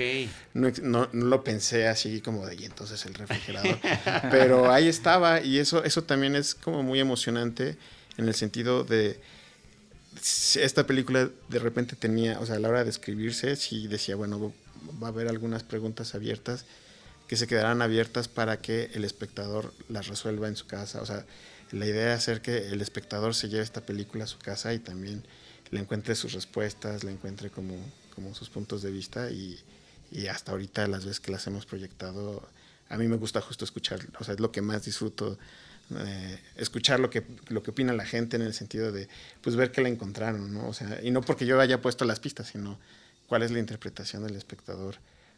[0.53, 3.77] no, no, lo pensé así como de, y entonces el refrigerador,
[4.31, 7.77] pero ahí estaba y eso, eso también es como muy emocionante
[8.15, 9.19] en el sentido de
[10.56, 14.53] esta película de repente tenía, o sea, a la hora de escribirse, sí decía, bueno,
[15.01, 16.65] va a haber algunas preguntas abiertas
[17.27, 21.01] que se quedarán abiertas para que el espectador las resuelva en su casa.
[21.01, 21.25] O sea,
[21.71, 24.80] la idea es hacer que el espectador se lleve esta película a su casa y
[24.80, 25.23] también
[25.71, 27.75] le encuentre sus respuestas, le encuentre como,
[28.15, 29.60] como sus puntos de vista y,
[30.12, 32.47] y hasta ahorita las veces que las hemos proyectado,
[32.89, 35.38] a mí me gusta justo escuchar, o sea, es lo que más disfruto
[35.95, 39.08] eh, escuchar lo que, lo que opina la gente en el sentido de,
[39.41, 40.67] pues ver que la encontraron, ¿no?
[40.67, 42.78] O sea, y no porque yo haya puesto las pistas, sino
[43.28, 44.95] cuál es la interpretación del espectador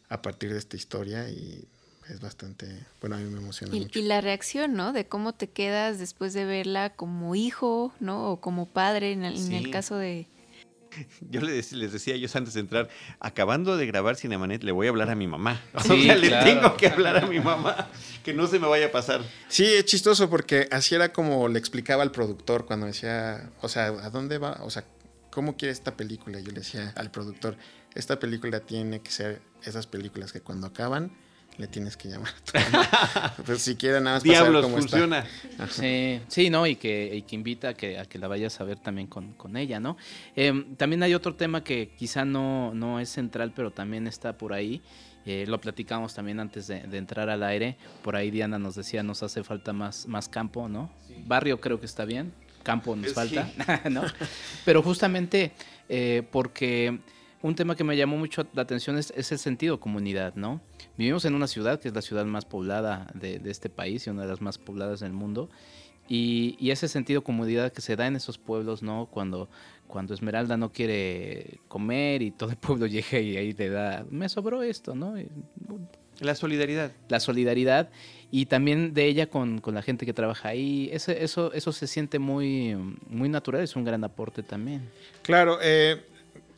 [0.08, 1.64] a partir de esta historia y
[2.08, 2.66] es bastante,
[3.00, 3.98] bueno, a mí me emociona y, mucho.
[3.98, 4.92] Y la reacción, ¿no?
[4.92, 8.30] De cómo te quedas después de verla como hijo, ¿no?
[8.30, 10.26] O como padre, en el, en el caso de,
[11.30, 14.90] Yo les, les decía yo antes de entrar, acabando de grabar Cinemanet, le voy a
[14.90, 15.60] hablar a mi mamá.
[15.74, 17.88] o sea, le tengo que hablar a mi mamá,
[18.24, 19.22] que no se me vaya a pasar.
[19.48, 23.86] Sí, es chistoso porque así era como le explicaba al productor cuando decía, o sea,
[23.86, 24.58] ¿a dónde va?
[24.62, 24.84] O sea,
[25.30, 26.40] ¿cómo quiere esta película?
[26.40, 27.56] Yo le decía al productor,
[27.94, 31.12] esta película tiene que ser esas películas que cuando acaban
[31.58, 32.32] le tienes que llamar.
[33.46, 35.26] pues si quieren nada más Diablos, cómo funciona.
[35.70, 36.66] Sí, sí, ¿no?
[36.66, 39.56] Y que, que invita a que, a que la vayas a ver también con, con
[39.56, 39.96] ella, ¿no?
[40.36, 44.52] Em, también hay otro tema que quizá no, no es central, pero también está por
[44.52, 44.82] ahí.
[45.26, 47.76] Eh, lo platicamos también antes de, entrar al aire.
[48.02, 50.90] Por ahí Diana nos decía, nos hace falta más, más campo, ¿no?
[51.26, 52.32] Barrio creo que está bien,
[52.62, 53.50] campo nos falta,
[53.90, 54.02] ¿no?
[54.64, 55.52] Pero justamente
[55.88, 57.00] eh, porque
[57.42, 60.60] un tema que me llamó mucho la atención es, el sentido comunidad, ¿no?
[61.00, 64.24] Vivimos en una ciudad que es la ciudad más poblada de, este país y una
[64.24, 65.48] de las más pobladas del mundo.
[66.06, 69.08] Y, ese sentido comunidad que se da en esos pueblos, ¿no?
[69.10, 69.48] Cuando,
[69.86, 74.28] cuando Esmeralda no quiere comer y todo el pueblo llega y ahí le da, me
[74.28, 75.14] sobró esto, ¿no?
[76.18, 76.92] La solidaridad.
[77.08, 77.88] La solidaridad
[78.30, 80.90] y también de ella con, la gente que trabaja ahí.
[80.92, 82.76] Eso, eso, eso se siente muy,
[83.08, 84.90] muy natural, es un gran aporte también.
[85.22, 86.04] Claro, eh,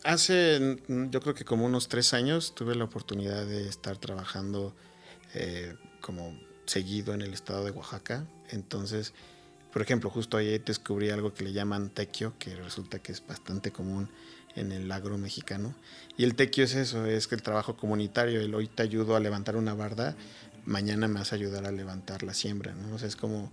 [0.04, 4.74] Hace, yo creo que como unos tres años, tuve la oportunidad de estar trabajando
[5.34, 6.36] eh, como
[6.66, 8.26] seguido en el estado de Oaxaca.
[8.50, 9.14] Entonces,
[9.72, 13.70] por ejemplo, justo ahí descubrí algo que le llaman tequio, que resulta que es bastante
[13.70, 14.10] común
[14.56, 15.74] en el agro mexicano.
[16.16, 19.20] Y el tequio es eso, es que el trabajo comunitario, el hoy te ayudo a
[19.20, 20.16] levantar una barda,
[20.64, 22.94] mañana me vas a ayudar a levantar la siembra, ¿no?
[22.94, 23.52] O sea, es como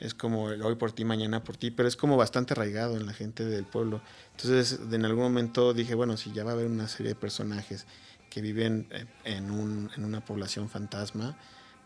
[0.00, 3.12] es como hoy por ti, mañana por ti, pero es como bastante arraigado en la
[3.12, 4.00] gente del pueblo.
[4.32, 7.86] Entonces, en algún momento dije, bueno, si ya va a haber una serie de personajes
[8.30, 11.36] que viven eh, en, un, en una población fantasma,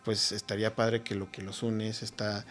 [0.05, 2.45] pues estaría padre que lo que los une es esta,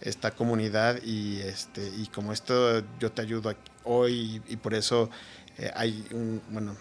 [0.00, 5.10] esta comunidad y, este, y como esto yo te ayudo hoy y, por eso
[5.58, 6.76] eh, hay un, bueno,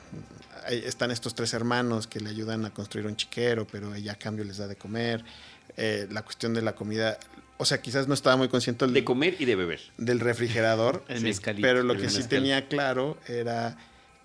[0.69, 4.45] están estos tres hermanos que le ayudan a construir un chiquero, pero ella a cambio
[4.45, 5.23] les da de comer.
[5.75, 7.17] Eh, la cuestión de la comida,
[7.57, 9.81] o sea, quizás no estaba muy consciente de comer y de beber.
[9.97, 11.03] Del refrigerador.
[11.61, 13.77] pero lo que sí tenía claro era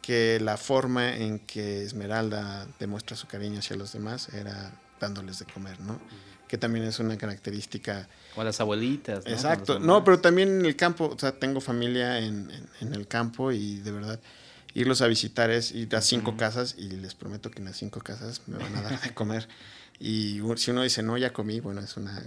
[0.03, 5.45] que la forma en que Esmeralda demuestra su cariño hacia los demás era dándoles de
[5.45, 6.01] comer, ¿no?
[6.49, 8.09] Que también es una característica.
[8.35, 9.27] O las abuelitas.
[9.27, 9.31] ¿no?
[9.31, 9.79] Exacto.
[9.79, 13.93] No, pero también en el campo, o sea, tengo familia en, el campo y de
[13.93, 14.19] verdad
[14.73, 18.01] irlos a visitar es ir a cinco casas y les prometo que en las cinco
[18.01, 19.49] casas me van a dar de comer.
[20.01, 22.23] Y si uno dice, no, ya comí, bueno, es una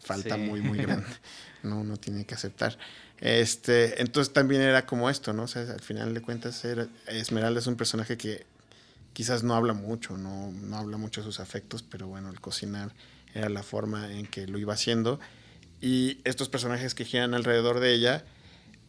[0.00, 1.06] falta muy, muy grande.
[1.60, 2.78] No, uno tiene que aceptar.
[3.20, 5.42] Este, entonces también era como esto, ¿no?
[5.42, 6.64] O sea, al final de cuentas,
[7.08, 8.46] Esmeralda es un personaje que
[9.12, 12.92] quizás no habla mucho, no, no habla mucho de sus afectos, pero bueno, el cocinar
[13.34, 15.18] era la forma en que lo iba haciendo.
[15.80, 18.24] Y estos personajes que giran alrededor de ella,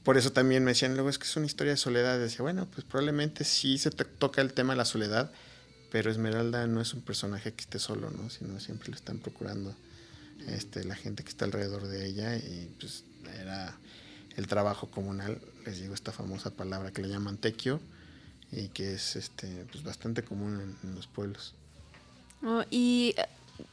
[0.03, 2.19] por eso también me decían, luego es que es una historia de soledad.
[2.19, 5.31] Decía, bueno, pues probablemente sí se toca el tema de la soledad,
[5.91, 8.29] pero Esmeralda no es un personaje que esté solo, ¿no?
[8.29, 9.75] Sino siempre le están procurando
[10.47, 13.03] este, la gente que está alrededor de ella y pues
[13.39, 13.77] era
[14.35, 17.79] el trabajo comunal, les digo esta famosa palabra que le llaman tequio
[18.51, 21.53] y que es este, pues, bastante común en, los pueblos.
[22.41, 23.15] Oh, y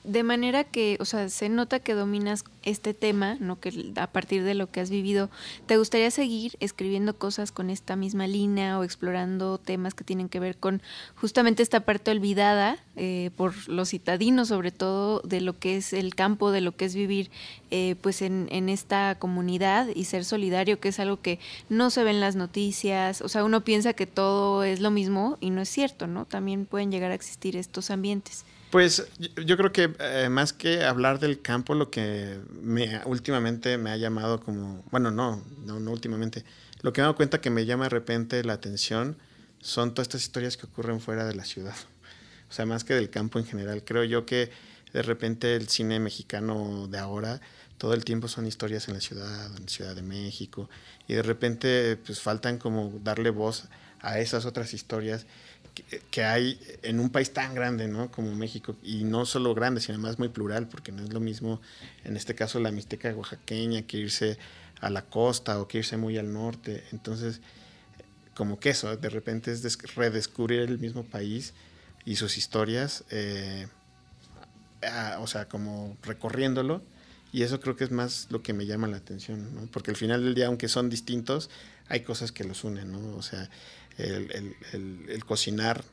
[0.04, 3.60] de manera que, o sea, se nota que dominas este tema, ¿no?
[3.60, 5.30] Que a partir de lo que has vivido,
[5.66, 10.40] ¿te gustaría seguir escribiendo cosas con esta misma línea o explorando temas que tienen que
[10.40, 10.82] ver con
[11.16, 16.14] justamente esta parte olvidada eh, por los citadinos, sobre todo de lo que es el
[16.14, 17.30] campo, de lo que es vivir
[17.70, 22.04] eh, pues en, en esta comunidad y ser solidario, que es algo que no se
[22.04, 25.60] ve en las noticias, o sea, uno piensa que todo es lo mismo y no
[25.60, 26.24] es cierto, ¿no?
[26.24, 28.44] También pueden llegar a existir estos ambientes.
[28.70, 29.06] Pues
[29.44, 33.96] yo creo que eh, más que hablar del campo, lo que me últimamente me ha
[33.96, 36.44] llamado como, bueno, no, no, no últimamente,
[36.82, 39.16] lo que me he dado cuenta que me llama de repente la atención
[39.60, 41.76] son todas estas historias que ocurren fuera de la ciudad.
[42.48, 43.82] O sea, más que del campo en general.
[43.84, 44.50] Creo yo que
[44.92, 47.40] de repente el cine mexicano de ahora,
[47.78, 50.70] todo el tiempo son historias en la ciudad, en la Ciudad de México,
[51.08, 53.64] y de repente pues faltan como darle voz
[54.00, 55.26] a esas otras historias
[56.10, 58.10] que, hay en un país tan grande, ¿no?
[58.10, 61.60] Como México, y no solo grande, sino además muy plural, porque no es lo mismo,
[62.04, 64.38] en este caso, la Mixteca oaxaqueña, que irse
[64.80, 66.84] a la costa o que irse muy al norte.
[66.92, 67.40] Entonces,
[68.34, 71.54] como que eso, de repente es redescubrir el mismo país
[72.04, 73.66] y sus historias, eh,
[75.18, 76.82] o sea, como recorriéndolo.
[77.32, 79.66] Y eso creo que es más lo que me llama la atención, ¿no?
[79.66, 81.50] Porque al final del día, aunque son distintos,
[81.88, 83.16] hay cosas que los unen, ¿no?
[83.16, 83.50] O sea,
[83.98, 85.84] el, cocinar,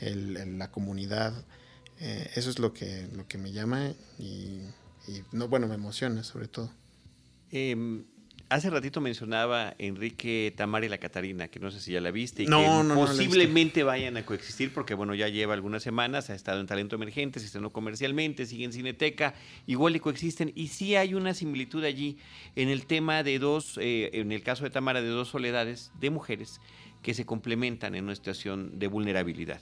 [0.00, 1.32] la comunidad.
[2.00, 4.60] Eh, eso es lo que, lo que me llama y,
[5.30, 6.70] no, bueno, me emociona sobre todo.
[7.50, 8.04] Em,
[8.48, 12.42] hace ratito mencionaba Enrique Tamar y la Catarina, que no sé si ya la viste,
[12.42, 16.30] y no, que no, no posiblemente vayan a coexistir, porque bueno, ya lleva algunas semanas,
[16.30, 19.34] ha estado en Talento Emergente, se estrenó comercialmente, sigue en Cineteca,
[19.66, 22.18] igual y coexisten, y sí hay una similitud allí
[22.56, 26.10] en el tema de dos, eh, en el caso de Tamara, de dos soledades de
[26.10, 26.60] mujeres
[27.02, 29.60] que se complementan en una situación de vulnerabilidad.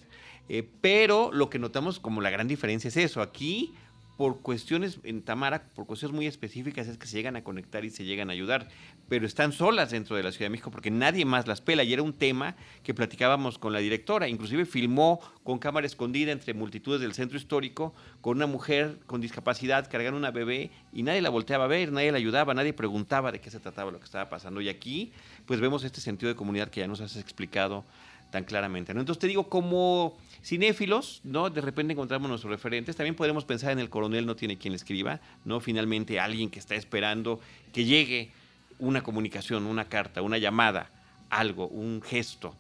[0.48, 3.74] Eh, pero lo que notamos como la gran diferencia es eso, aquí
[4.20, 7.88] por cuestiones, en Tamara, por cuestiones muy específicas es que se llegan a conectar y
[7.88, 8.68] se llegan a ayudar,
[9.08, 11.94] pero están solas dentro de la Ciudad de México porque nadie más las pela y
[11.94, 17.00] era un tema que platicábamos con la directora, inclusive filmó con cámara escondida entre multitudes
[17.00, 21.64] del centro histórico con una mujer con discapacidad cargando una bebé y nadie la volteaba
[21.64, 24.60] a ver, nadie la ayudaba, nadie preguntaba de qué se trataba lo que estaba pasando
[24.60, 25.12] y aquí
[25.46, 27.86] pues vemos este sentido de comunidad que ya nos has explicado
[28.30, 28.92] tan claramente.
[28.92, 31.50] Entonces te digo, como cinéfilos, ¿no?
[31.50, 32.96] De repente encontramos nuestros referentes.
[32.96, 35.60] También podemos pensar en el coronel no tiene quien escriba, ¿no?
[35.60, 37.40] Finalmente alguien que está esperando
[37.72, 38.30] que llegue
[38.78, 40.90] una comunicación, una carta, una llamada,
[41.28, 42.56] algo, un gesto.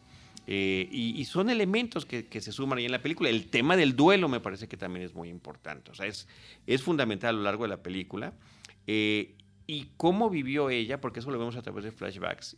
[0.46, 3.30] Eh, y, son elementos que, se suman ahí en la película.
[3.30, 5.92] El tema del duelo me parece que también es muy importante.
[5.92, 6.26] O sea, es,
[6.66, 8.32] es fundamental a lo largo de la película.
[8.86, 9.36] Eh,
[9.68, 12.56] y cómo vivió ella, porque eso lo vemos a través de flashbacks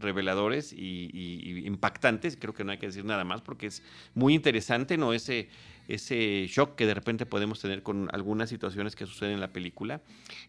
[0.00, 3.82] reveladores y, impactantes, creo que no hay que decir nada más porque es
[4.14, 5.12] muy interesante, ¿no?
[5.12, 5.48] Ese,
[5.88, 10.00] ese shock que de repente podemos tener con algunas situaciones que suceden en la película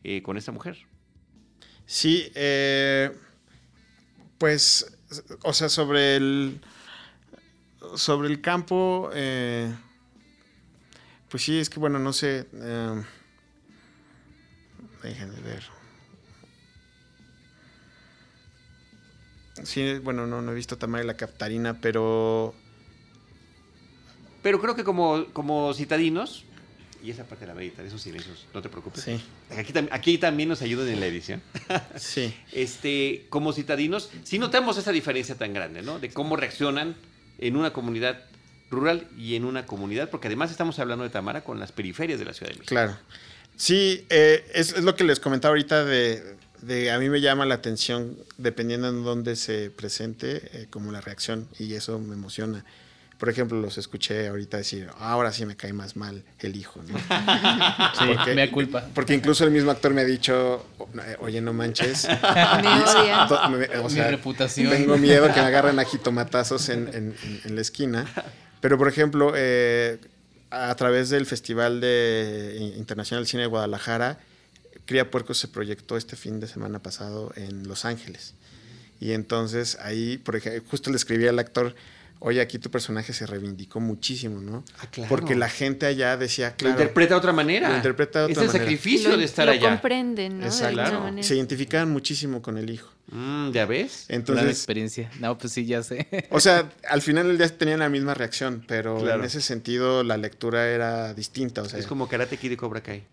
[0.04, 0.78] eh, con esta mujer.
[1.86, 3.12] Sí, eh,
[4.38, 4.98] pues,
[5.44, 6.60] o sea, sobre el,
[7.96, 9.74] sobre el campo, eh,
[11.30, 12.48] pues sí, es que bueno, no sé,
[15.02, 15.77] déjenme ver.
[19.64, 22.54] Sí, bueno, no, no he visto Tamara y la Captarina, pero.
[24.44, 26.46] Pero creo que como, como citadinos,
[27.04, 29.04] y esa parte de la editar, esos silencios, no te preocupes.
[29.04, 29.22] Sí.
[29.58, 31.42] Aquí, aquí también nos ayudan en la edición.
[31.96, 32.34] Sí.
[32.52, 36.00] este, como citadinos, sí notamos esa diferencia tan grande, ¿no?
[36.00, 36.96] De cómo reaccionan
[37.40, 38.24] en una comunidad
[38.70, 42.26] rural y en una comunidad, porque además estamos hablando de Tamara con las periferias de
[42.26, 42.70] la Ciudad de México.
[42.70, 42.98] Claro.
[43.56, 46.38] Sí, eh, es, es, lo que les comentaba ahorita de,
[46.92, 51.48] a mí me llama la atención, dependiendo en dónde se presente, eh, como la reacción,
[51.60, 52.66] y eso me emociona.
[53.18, 56.82] Por ejemplo, los escuché ahorita decir, ahora sí me cae más mal el hijo.
[56.88, 56.98] ¿no?
[58.00, 58.86] sí, porque, me culpa.
[58.94, 60.66] Porque incluso el mismo actor me ha dicho,
[61.20, 62.08] oye, no manches.
[62.62, 64.70] me o sea, Mi reputación.
[64.70, 68.06] Tengo miedo que me agarren a jitomatazos en, en, en, la esquina.
[68.62, 69.98] Pero, por ejemplo, eh,
[70.52, 74.20] a través del Festival de Internacional de Cine de Guadalajara,
[74.88, 78.34] Cría Puercos se proyectó este fin de semana pasado en Los Ángeles.
[79.00, 81.76] Y entonces ahí, por ejemplo, justo le escribí al actor,
[82.20, 84.64] oye, aquí tu personaje se reivindicó muchísimo, ¿no?
[84.80, 85.10] Ah, claro.
[85.10, 86.76] Porque la gente allá decía, claro.
[86.76, 87.70] Lo interpreta de otra manera.
[87.70, 89.62] Lo interpreta de otra es el sacrificio de estar allá.
[89.62, 90.46] Lo comprenden, ¿no?
[90.46, 91.24] Exacto.
[91.24, 92.92] Se identificaban muchísimo con el hijo.
[93.12, 94.06] Mm, ¿Ya ves?
[94.10, 94.46] Entonces.
[94.46, 95.12] La experiencia.
[95.20, 96.08] No, pues sí, ya sé.
[96.32, 100.18] O sea, al final del día tenían la misma reacción, pero en ese sentido la
[100.18, 101.62] lectura era distinta.
[101.62, 103.04] O sea, es como Karate Kid y Cobra Kai.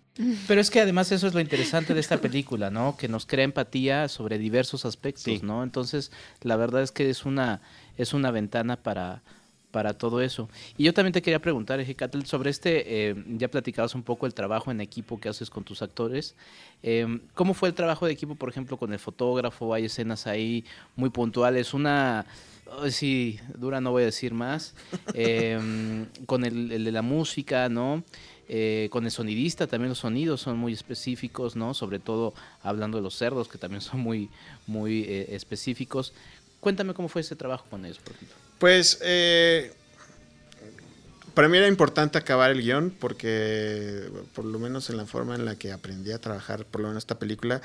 [0.47, 2.97] Pero es que además eso es lo interesante de esta película, ¿no?
[2.97, 5.65] Que nos crea empatía sobre diversos aspectos, ¿no?
[5.65, 6.13] Entonces,
[6.43, 7.63] la verdad es que es una,
[7.97, 9.23] es una ventana para,
[9.75, 10.49] para todo eso.
[10.79, 14.33] Y yo también te quería preguntar, Ejecatel, sobre este, eh, ya platicabas un poco el
[14.33, 16.37] trabajo en equipo que haces con tus actores.
[16.83, 19.75] Em, ¿Cómo fue el trabajo de equipo, por ejemplo, con el fotógrafo?
[19.75, 21.75] Hay escenas ahí muy puntuales.
[21.75, 22.25] Una,
[22.89, 24.77] sí, dura no voy a decir más.
[25.15, 28.05] Em, con el, el de la música, ¿no?
[28.47, 31.73] Eh, con el sonidista también los sonidos son muy específicos, ¿no?
[31.73, 34.29] Sobre todo hablando de los cerdos, que también son muy,
[34.67, 36.13] muy eh, específicos.
[36.65, 38.35] Cuéntame cómo fue ese trabajo con ellos, por ejemplo.
[38.59, 39.71] Pues eh,
[41.35, 45.45] para mí era importante acabar el guion porque por lo menos en la forma en
[45.45, 47.61] la que aprendí a trabajar, por lo menos esta película,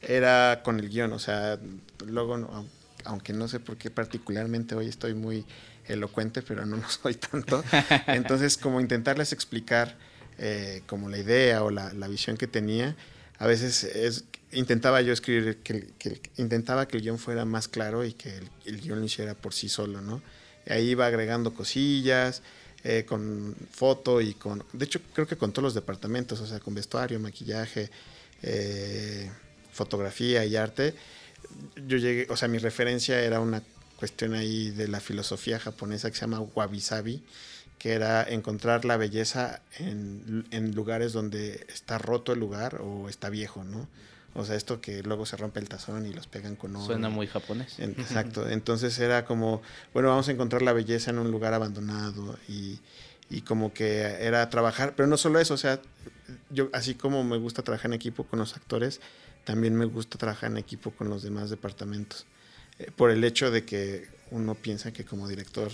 [0.00, 1.12] era con el guion.
[1.12, 1.58] O sea,
[2.06, 2.64] luego,
[3.04, 5.44] aunque no sé por qué particularmente hoy estoy muy
[5.86, 7.64] elocuente, pero no lo soy tanto.
[8.06, 9.96] Entonces, como intentarles explicar
[10.38, 12.94] eh, como la idea o la, visión que tenía,
[13.38, 18.12] a veces es, intentaba yo escribir, que, intentaba que el guion fuera más claro y
[18.12, 20.22] que el, guion lo hiciera por sí solo, ¿no?
[20.68, 22.42] Ahí iba agregando cosillas,
[22.84, 26.60] eh, con foto y con, de hecho creo que con todos los departamentos, o sea,
[26.60, 27.90] con vestuario, maquillaje,
[28.42, 29.30] eh,
[29.72, 30.94] fotografía y arte.
[31.86, 33.62] Yo llegué, o sea, mi referencia era una
[33.96, 37.22] cuestión ahí de la filosofía japonesa que se llama wabi sabi,
[37.84, 43.62] que era encontrar la belleza en, lugares donde está roto el lugar o está viejo,
[43.62, 43.86] ¿no?
[44.32, 46.86] O sea, esto que luego se rompe el tazón y los pegan con oro.
[46.86, 47.78] Suena muy japonés.
[47.78, 48.48] exacto.
[48.48, 49.60] Entonces era como,
[49.92, 52.78] bueno, vamos a encontrar la belleza en un lugar abandonado y,
[53.28, 55.78] y, como que era trabajar, pero no solo eso, o sea,
[56.48, 59.02] yo, así como me gusta trabajar en equipo con los actores,
[59.44, 62.24] también me gusta trabajar en equipo con los demás departamentos.
[62.78, 65.70] Eh, por el hecho de que uno piensa que como director,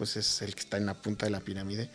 [0.00, 1.90] pues es el que está en la punta de la pirámide.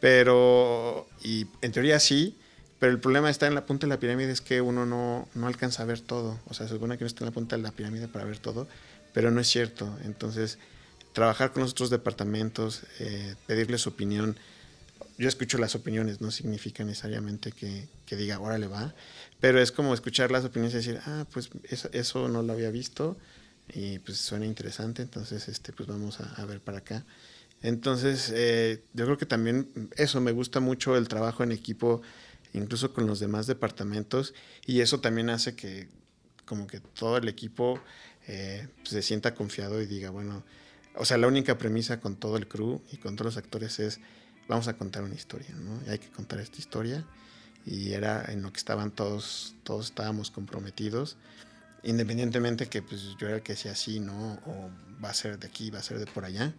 [0.00, 2.38] Pero, y en teoría sí,
[2.78, 5.46] pero el problema está en la punta de la pirámide es que uno no, no
[5.46, 6.40] alcanza a ver todo.
[6.46, 8.38] O sea, se supone que no está en la punta de la pirámide para ver
[8.38, 8.66] todo,
[9.12, 9.94] pero no es cierto.
[10.04, 10.56] Entonces,
[11.12, 14.38] trabajar con los otros departamentos, eh, pedirles opinión.
[15.18, 18.94] Yo escucho las opiniones, no significa necesariamente que, que diga, ahora le va,
[19.38, 21.50] pero es como escuchar las opiniones y decir, ah, pues
[21.92, 23.18] eso, no lo había visto
[23.68, 27.04] y pues suena interesante, entonces este, pues vamos a ver para acá.
[27.62, 32.02] Entonces, eh, yo creo que también eso, me gusta mucho el trabajo en equipo,
[32.52, 34.34] incluso con los demás departamentos,
[34.66, 35.88] y eso también hace que
[36.46, 37.80] como que todo el equipo
[38.26, 40.42] eh, pues, se sienta confiado y diga, bueno,
[40.96, 44.00] o sea, la única premisa con todo el crew y con todos los actores es,
[44.48, 45.80] vamos a contar una historia, ¿no?
[45.86, 47.04] Y hay que contar esta historia.
[47.64, 51.16] Y era en lo que estaban todos, todos estábamos comprometidos,
[51.82, 54.40] independientemente que pues yo era el que decía sí, ¿no?
[54.46, 54.70] O
[55.02, 56.54] va a ser de aquí, va a ser de por allá.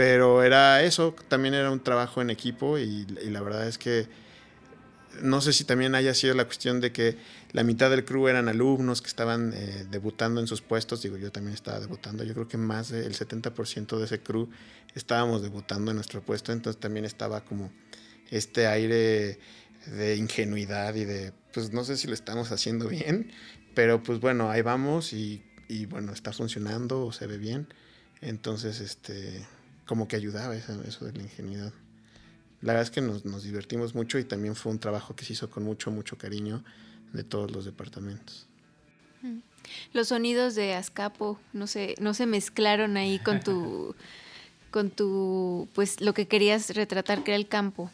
[0.00, 4.08] Pero era eso, también era un trabajo en equipo y, la verdad es que
[5.20, 7.18] no sé si también haya sido la cuestión de que
[7.52, 11.02] la mitad del crew eran alumnos que estaban eh, debutando en sus puestos.
[11.02, 12.24] Digo, yo también estaba debutando.
[12.24, 14.48] Yo creo que más del 70% de ese crew
[14.94, 16.50] estábamos debutando en nuestro puesto.
[16.52, 17.70] Entonces también estaba como
[18.30, 19.38] este aire
[19.84, 23.32] de ingenuidad y de, pues no sé si lo estamos haciendo bien,
[23.74, 27.68] pero pues bueno, ahí vamos y, y bueno, está funcionando o se ve bien.
[28.22, 29.46] Entonces, este,
[29.90, 31.72] como que ayudaba eso, eso de la ingenuidad
[32.62, 35.32] la verdad es que nos, nos, divertimos mucho y también fue un trabajo que se
[35.32, 36.62] hizo con mucho, mucho cariño
[37.12, 38.46] de todos los departamentos.
[39.22, 39.38] Mm.
[39.92, 43.94] Los sonidos de Azcapo no se, no se mezclaron ahí con tu,
[44.70, 47.90] con tu, pues lo que querías retratar, que era el campo.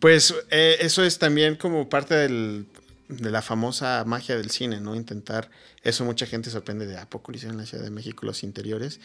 [0.00, 2.66] Pues eh, eso es también como parte del,
[3.10, 4.94] de la famosa magia del cine, ¿no?
[4.94, 5.50] Intentar,
[5.82, 9.00] eso mucha gente sorprende de, ¿a poco en la Ciudad de México los interiores?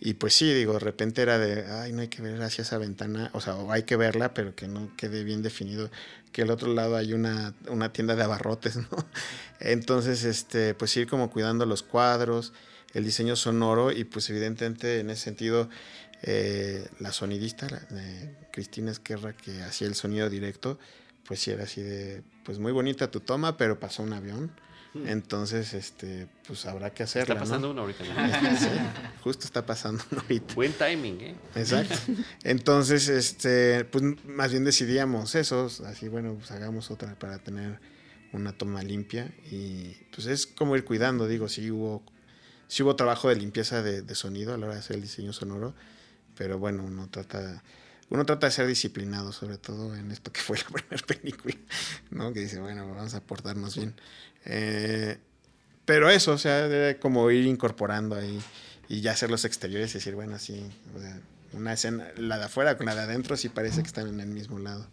[0.00, 2.78] Y pues sí, digo, de repente era de, ay, no hay que ver hacia esa
[2.78, 5.90] ventana, o sea, o hay que verla, pero que no quede bien definido
[6.32, 9.06] que al otro lado hay una, una tienda de abarrotes, ¿no?
[9.58, 12.52] Entonces, este, pues ir como cuidando los cuadros,
[12.94, 15.68] el diseño sonoro y pues evidentemente en ese sentido
[16.22, 20.78] eh, la sonidista, eh, Cristina Esquerra, que hacía el sonido directo,
[21.26, 24.52] pues sí era así de, pues muy bonita tu toma, pero pasó un avión
[24.92, 25.06] Hmm.
[25.06, 27.34] Entonces, este, pues habrá que hacerlo.
[27.34, 28.04] Está pasando uno ahorita.
[28.58, 28.68] sí,
[29.22, 30.54] justo está pasando uno ahorita.
[30.54, 31.34] Buen timing, ¿eh?
[31.54, 31.94] Exacto.
[32.44, 37.78] Entonces, este, pues más bien decidíamos eso, así, bueno, pues hagamos otra para tener
[38.32, 42.02] una toma limpia y pues es como ir cuidando, digo, sí hubo,
[42.68, 45.32] sí hubo trabajo de limpieza de, de sonido a la hora de hacer el diseño
[45.32, 45.74] sonoro,
[46.36, 47.62] pero bueno, uno trata
[48.10, 51.54] uno trata de ser disciplinado, sobre todo en esto que fue la primera película,
[52.10, 52.32] ¿no?
[52.32, 53.94] Que dice, bueno, vamos a portarnos bien.
[54.44, 55.18] Eh,
[55.84, 58.40] pero eso, o sea, como ir incorporando ahí
[58.88, 60.66] y ya hacer los exteriores y decir, bueno, sí,
[61.52, 64.28] una escena, la de afuera con la de adentro sí parece que están en el
[64.28, 64.86] mismo lado.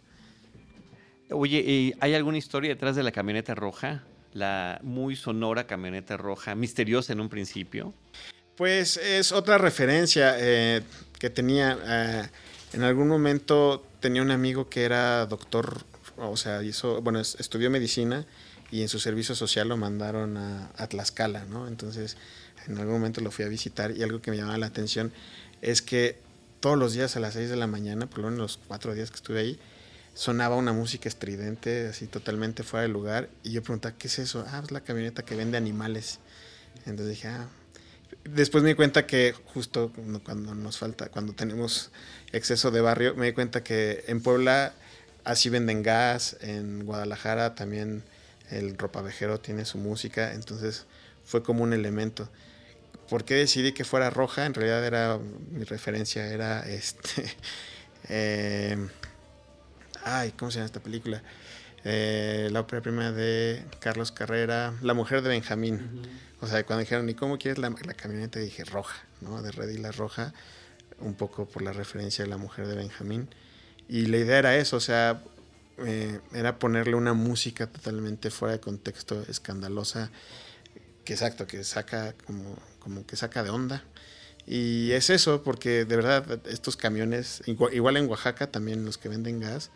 [1.30, 4.04] Oye, ¿y ¿hay alguna historia detrás de la camioneta roja?
[4.32, 7.92] La muy sonora camioneta roja, misteriosa en un principio.
[8.56, 10.82] Pues es otra referencia eh,
[11.18, 11.78] que tenía.
[11.84, 12.28] Eh,
[12.72, 15.84] en algún momento tenía un amigo que era doctor,
[16.16, 18.26] o sea, hizo, bueno, estudió medicina
[18.70, 21.68] y en su servicio social lo mandaron a, Tlaxcala, ¿no?
[21.68, 22.16] Entonces,
[22.66, 25.12] en algún momento lo fui a visitar y algo que me llamaba la atención
[25.62, 26.18] es que
[26.60, 29.10] todos los días a las 6 de la mañana, por lo menos los cuatro días
[29.10, 29.58] que estuve ahí,
[30.14, 33.28] sonaba una música estridente, así totalmente fuera de lugar.
[33.44, 34.44] Y yo preguntaba, ¿qué es eso?
[34.48, 36.18] Ah, es la camioneta que vende animales.
[36.84, 37.48] Entonces dije, ah.
[38.34, 39.92] Después me di cuenta que justo
[40.24, 41.90] cuando nos falta, cuando tenemos
[42.32, 44.74] exceso de barrio, me di cuenta que en Puebla
[45.24, 48.02] así venden gas, en Guadalajara también
[48.50, 50.86] el ropavejero tiene su música, entonces
[51.24, 52.28] fue como un elemento.
[53.08, 54.44] ¿Por qué decidí que fuera roja?
[54.46, 55.18] En realidad era
[55.50, 57.24] mi referencia era este
[58.08, 58.76] eh,
[60.04, 61.22] ay, ¿cómo se llama esta película?
[61.84, 66.02] Eh, la ópera prima de Carlos Carrera, La mujer de Benjamín.
[66.40, 68.38] O sea, cuando dijeron, ¿y cómo quieres la, la camioneta?
[68.38, 69.42] Dije, roja, ¿no?
[69.42, 70.32] De Red y la roja,
[71.00, 73.28] un poco por la referencia de La mujer de Benjamín.
[73.88, 75.22] Y la idea era eso, o sea,
[75.78, 80.10] eh, era ponerle una música totalmente fuera de contexto, escandalosa,
[81.04, 83.84] que exacto, que saca como, como que saca de onda.
[84.46, 89.40] Y es eso, porque de verdad estos camiones, igual, en Oaxaca también los que venden
[89.40, 89.70] gas,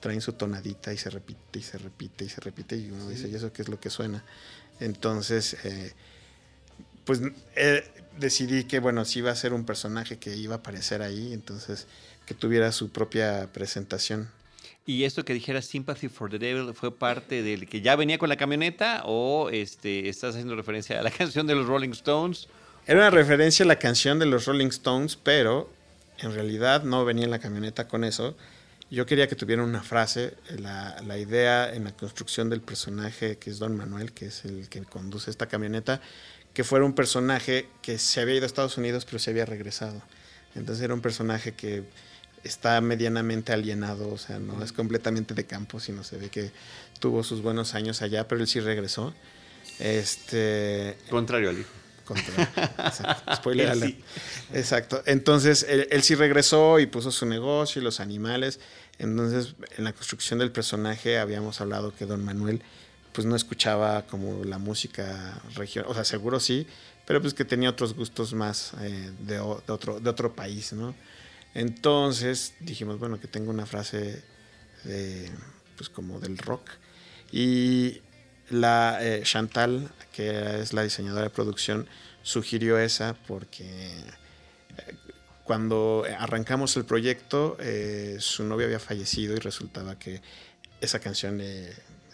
[0.00, 3.28] traen su tonadita y se repite y se repite y se repite y uno dice,
[3.28, 4.24] ¿y eso qué es lo que suena?
[4.80, 5.92] Entonces, eh,
[7.04, 7.20] pues
[7.56, 7.84] eh,
[8.18, 11.86] decidí que, bueno, si iba a ser un personaje que iba a aparecer ahí, entonces
[12.26, 14.30] que tuviera su propia presentación.
[14.86, 18.28] ¿Y esto que dijera Sympathy for the Devil fue parte del que ya venía con
[18.28, 22.48] la camioneta o este, estás haciendo referencia a la canción de los Rolling Stones?
[22.86, 25.70] Era una referencia a la canción de los Rolling Stones, pero
[26.18, 28.36] en realidad no venía en la camioneta con eso.
[28.94, 33.50] Yo quería que tuviera una frase, la, la, idea en la construcción del personaje que
[33.50, 36.00] es Don Manuel, que es el que conduce esta camioneta,
[36.54, 40.00] que fuera un personaje que se había ido a Estados Unidos pero se había regresado.
[40.54, 41.82] Entonces era un personaje que
[42.44, 46.52] está medianamente alienado, o sea, no es completamente de campo, sino se ve que
[47.00, 49.12] tuvo sus buenos años allá, pero él sí regresó.
[49.80, 51.70] Este, Contrario al hijo.
[52.04, 52.46] Contrario.
[52.78, 53.34] Exacto.
[53.36, 53.96] Spoiler
[54.52, 55.02] Exacto.
[55.06, 58.60] Entonces, él, él, sí regresó y puso su negocio y los animales.
[58.98, 62.62] Entonces, en la construcción del personaje habíamos hablado que don Manuel
[63.12, 66.66] pues no escuchaba como la música regional, o sea, seguro sí,
[67.06, 70.94] pero pues que tenía otros gustos más eh, de, otro, de otro país, ¿no?
[71.54, 74.24] Entonces dijimos, bueno, que tengo una frase
[74.82, 75.30] de,
[75.76, 76.68] pues como del rock.
[77.30, 78.00] Y
[78.50, 81.86] la eh, Chantal, que es la diseñadora de producción,
[82.22, 83.64] sugirió esa porque
[84.78, 84.94] eh,
[85.44, 90.22] cuando arrancamos el proyecto, eh, su novio había fallecido y resultaba que
[90.80, 91.70] esa canción le,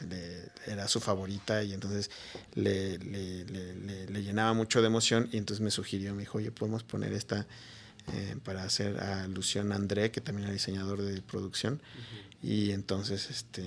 [0.09, 2.11] le, era su favorita y entonces
[2.55, 7.13] le, le, llenaba mucho de emoción y entonces me sugirió, me dijo, oye, podemos poner
[7.13, 7.47] esta
[8.13, 11.75] eh, para hacer alusión a André, que también era diseñador de producción.
[11.75, 12.49] Uh -huh.
[12.51, 13.63] Y entonces, este,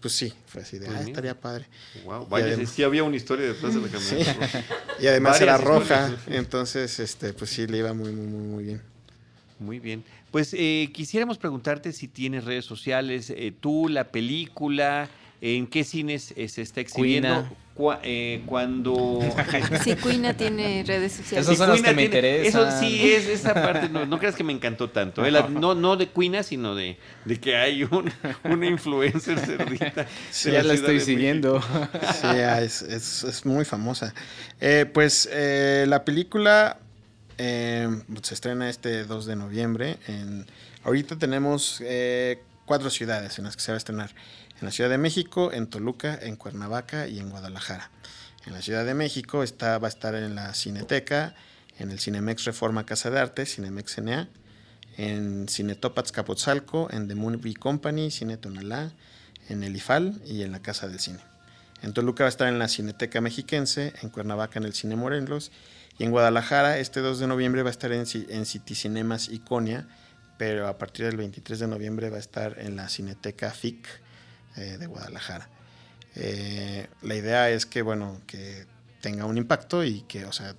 [0.00, 1.66] pues sí, fue así de, ah, estaría padre.
[2.04, 4.48] Wow, vaya, además, sí había una historia detrás de la camioneta.
[4.48, 4.58] Sí.
[5.00, 8.82] y además era roja, entonces, este, pues sí, le iba muy, muy, muy, muy bien.
[9.58, 10.02] Muy bien.
[10.30, 15.08] Pues eh, quisiéramos preguntarte si tienes redes sociales, eh, tú, la película,
[15.40, 17.48] en qué cines eh, se está exhibiendo.
[17.74, 19.20] Cu eh, cuando.
[19.84, 21.46] Sí, Cuina tiene redes sociales.
[21.46, 22.68] Esos son los que me interesan.
[22.68, 23.88] Eso sí, es esa parte.
[23.88, 25.24] No, no creas que me encantó tanto.
[25.24, 25.30] ¿eh?
[25.50, 28.12] No, no de Cuina, sino de, de que hay un,
[28.44, 30.06] una influencer cerdita.
[30.30, 31.62] Sí, ya la estoy siguiendo.
[31.62, 34.14] Sí, es, es, es, muy famosa.
[34.60, 36.78] Eh, pues la película
[37.38, 39.96] se estrena este 2 de noviembre.
[40.06, 40.44] En,
[40.84, 41.82] ahorita tenemos
[42.66, 44.10] cuatro ciudades en las que se va a estrenar
[44.60, 47.90] en la Ciudad de México, en Toluca, en Cuernavaca y en Guadalajara.
[48.46, 51.34] En la Ciudad de México está, va a estar en la Cineteca,
[51.78, 54.28] en el Cinemex Reforma Casa de Arte, Cinemex CNA,
[54.98, 58.92] en Cinetopats Capotzalco, en The Movie Company, Cine Tonalá,
[59.48, 61.20] en el IFAL y en la Casa del Cine.
[61.82, 65.52] En Toluca va a estar en la Cineteca Mexiquense, en Cuernavaca en el Cine Morelos
[65.98, 69.88] y en Guadalajara este 2 de noviembre va a estar en, en City Cinemas Iconia,
[70.36, 73.88] pero a partir del 23 de noviembre va a estar en la Cineteca FIC
[74.60, 75.48] eh, de Guadalajara.
[76.16, 78.66] Eh, la idea es que, bueno, que
[79.00, 80.54] tenga un impacto y que, o sea,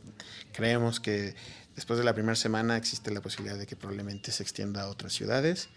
[0.54, 1.36] creemos que
[1.76, 5.14] después de la primera semana existe la posibilidad de que probablemente se extienda a otras
[5.14, 5.70] ciudades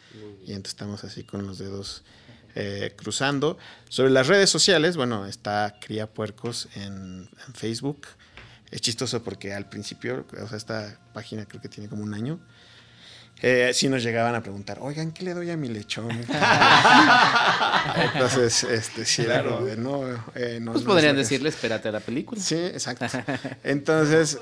[0.45, 2.05] y entonces estamos así con los dedos
[2.55, 3.59] eh, cruzando.
[3.89, 8.07] Sobre las redes sociales, bueno, está Cría Puercos en, en, Facebook.
[8.71, 12.41] Es chistoso porque al principio, o sea, esta página creo que tiene como un año.
[13.43, 16.11] Eh, sí nos llegaban a preguntar, oigan, ¿qué le doy a mi lechón?
[18.15, 19.67] Entonces, este, sí, claro.
[19.67, 22.41] era no, eh, no, Pues podrían decirle, espérate a la película.
[22.41, 23.07] Sí, exacto.
[23.65, 24.39] Entonces,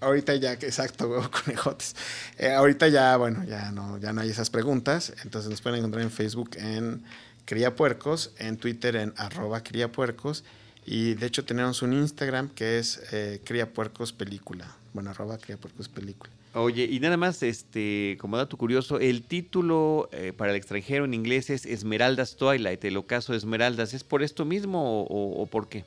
[0.00, 1.94] ahorita ya, exacto, huevo conejotes.
[2.38, 5.12] Eh, ahorita ya, bueno, ya no, ya no hay esas preguntas.
[5.22, 7.04] Entonces nos pueden encontrar en Facebook en
[7.44, 10.44] Cría Puercos, en Twitter en arroba Cría Puercos.
[10.86, 14.66] Y de hecho tenemos un Instagram que es eh, Cría Puercos Película.
[14.92, 16.32] Bueno, arroba Cría Puercos Película.
[16.52, 21.14] Oye, y nada más, este, como dato curioso, el título eh, para el extranjero en
[21.14, 23.94] inglés es Esmeraldas Twilight, el ocaso de Esmeraldas.
[23.94, 25.84] ¿Es por esto mismo o, por qué?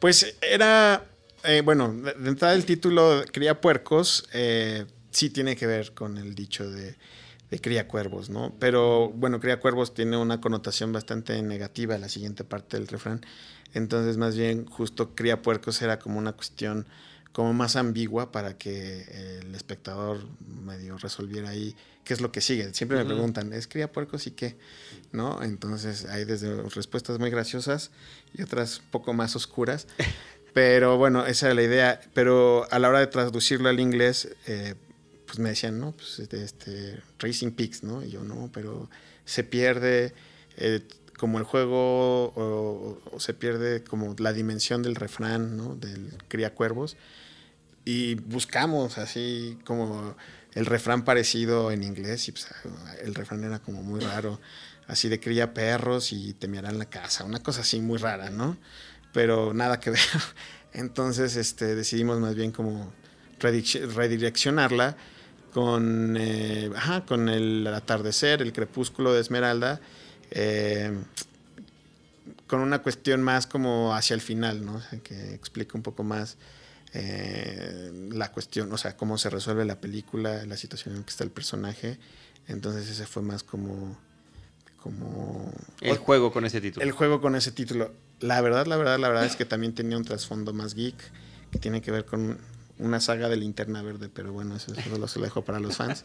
[0.00, 1.06] Pues era,
[1.44, 6.34] eh, bueno, de entrada el título Cría Puercos eh, sí tiene que ver con el
[6.34, 6.96] dicho de,
[7.52, 8.52] de Cría Cuervos, ¿no?
[8.58, 13.24] Pero bueno, Cría Cuervos tiene una connotación bastante negativa, la siguiente parte del refrán.
[13.72, 16.86] Entonces, más bien, justo Cría Puercos era como una cuestión
[17.32, 20.20] como más ambigua para que el espectador
[20.64, 21.74] medio resolviera ahí
[22.04, 22.72] qué es lo que sigue.
[22.74, 24.56] Siempre me preguntan, ¿es cría puercos y qué?
[25.12, 25.42] ¿No?
[25.42, 27.90] Entonces hay desde respuestas muy graciosas
[28.34, 29.86] y otras poco más oscuras.
[30.52, 32.00] Pero bueno, esa era la idea.
[32.12, 34.74] Pero a la hora de traducirlo al inglés, eh,
[35.26, 38.04] pues me decían, no, pues este, este, Racing Pigs, ¿no?
[38.04, 38.90] Y yo, no, pero
[39.24, 40.12] se pierde
[40.58, 40.82] eh,
[41.22, 45.76] como el juego o, se pierde como la dimensión del refrán, ¿no?
[45.76, 46.96] Del cría cuervos
[47.84, 50.16] y buscamos así como
[50.54, 52.48] el refrán parecido en inglés y pues,
[53.04, 54.40] el refrán era como muy raro,
[54.88, 58.56] así de cría perros y temerán la casa, una cosa así muy rara, ¿no?
[59.12, 60.00] Pero nada que ver.
[60.72, 62.92] Entonces este, decidimos más bien como
[63.38, 64.96] redireccionarla
[65.52, 66.68] con, eh,
[67.06, 69.80] con el atardecer, el crepúsculo de Esmeralda,
[70.34, 70.92] eh,
[72.46, 74.82] con una cuestión más como hacia el final, ¿no?
[75.02, 76.36] que explica un poco más
[76.94, 81.24] eh, la cuestión, o sea, cómo se resuelve la película, la situación en que está
[81.24, 81.98] el personaje.
[82.48, 83.98] Entonces ese fue más como...
[84.82, 86.84] como el juego con ese título.
[86.84, 87.92] El juego con ese título.
[88.20, 90.96] La verdad, la verdad, la verdad es que también tenía un trasfondo más geek,
[91.50, 92.38] que tiene que ver con
[92.82, 96.04] una saga de linterna verde, pero bueno, eso solo se lo dejo para los fans.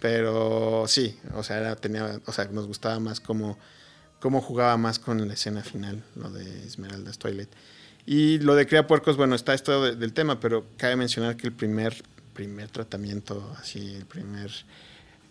[0.00, 3.58] Pero sí, o sea, era, tenía, o sea, nos gustaba más como
[4.20, 7.48] cómo jugaba más con la escena final, lo de Esmeralda's Toilet.
[8.06, 11.52] Y lo de Cría Puercos, bueno, está esto del tema, pero cabe mencionar que el
[11.52, 12.02] primer,
[12.32, 14.50] primer tratamiento, así, el primer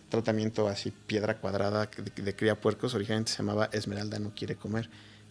[0.08, 4.88] tratamiento así, piedra cuadrada de, de Cría Puercos, originalmente se llamaba Esmeralda no quiere comer,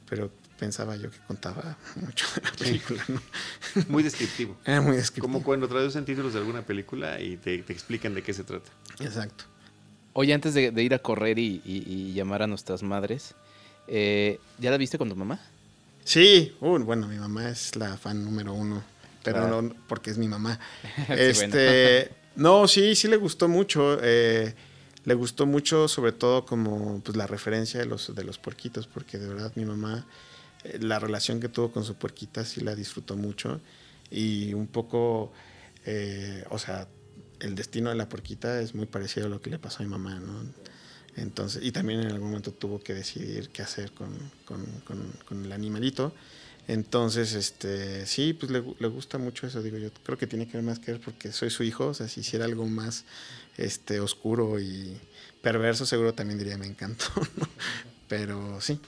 [0.10, 3.04] pero pensaba yo que contaba mucho de la película.
[3.08, 3.22] ¿no?
[3.90, 4.58] Muy descriptivo.
[4.66, 5.34] Era muy descriptivo.
[5.34, 8.70] Como cuando traducen títulos de alguna película y te, te explican de qué se trata.
[9.00, 9.46] Exacto.
[10.14, 13.36] Oye, antes de, de ir a correr y, y, y, llamar a nuestras madres,
[13.88, 15.40] eh, ¿Ya la viste con tu mamá?
[16.04, 18.84] Sí, uh, bueno, mi mamá es la fan número uno,
[19.24, 19.62] pero claro.
[19.62, 20.60] no porque es mi mamá.
[21.10, 23.98] este, no, sí, sí le gustó mucho.
[24.02, 24.54] Eh,
[25.06, 29.18] le gustó mucho, sobre todo como pues, la referencia de los de los puerquitos, porque
[29.18, 30.06] de verdad mi mamá
[30.80, 33.62] la relación que tuvo con su puerquita sí la disfrutó mucho
[34.10, 35.32] y un poco,
[35.86, 36.88] eh, o sea,
[37.40, 39.92] el destino de la puerquita es muy parecido a lo que le pasó a mi
[39.92, 40.42] mamá, ¿no?
[41.16, 44.10] Entonces, y también en algún momento tuvo que decidir qué hacer con,
[44.46, 46.14] con, el animalito.
[46.68, 49.90] Entonces, este, sí, pues le, le, gusta mucho eso, digo yo.
[50.04, 52.20] Creo que tiene que ver más que ver porque soy su hijo, o sea, si
[52.20, 53.06] hiciera algo más
[53.58, 54.96] este, oscuro y
[55.42, 57.06] perverso, seguro también diría me encantó,
[57.38, 57.48] ¿no?
[58.08, 58.80] Pero sí.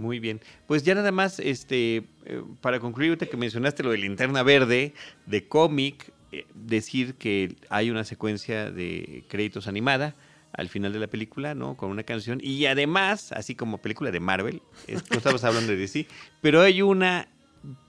[0.00, 0.40] Muy bien.
[0.66, 4.94] Pues ya nada más, este, eh, para concluir, ahorita que mencionaste lo de linterna verde,
[5.26, 10.14] de cómic, eh, decir que hay una secuencia de créditos animada
[10.54, 11.76] al final de la película, ¿no?
[11.76, 12.40] Con una canción.
[12.42, 16.06] Y además, así como película de Marvel, no estamos hablando de DC,
[16.40, 17.28] pero hay una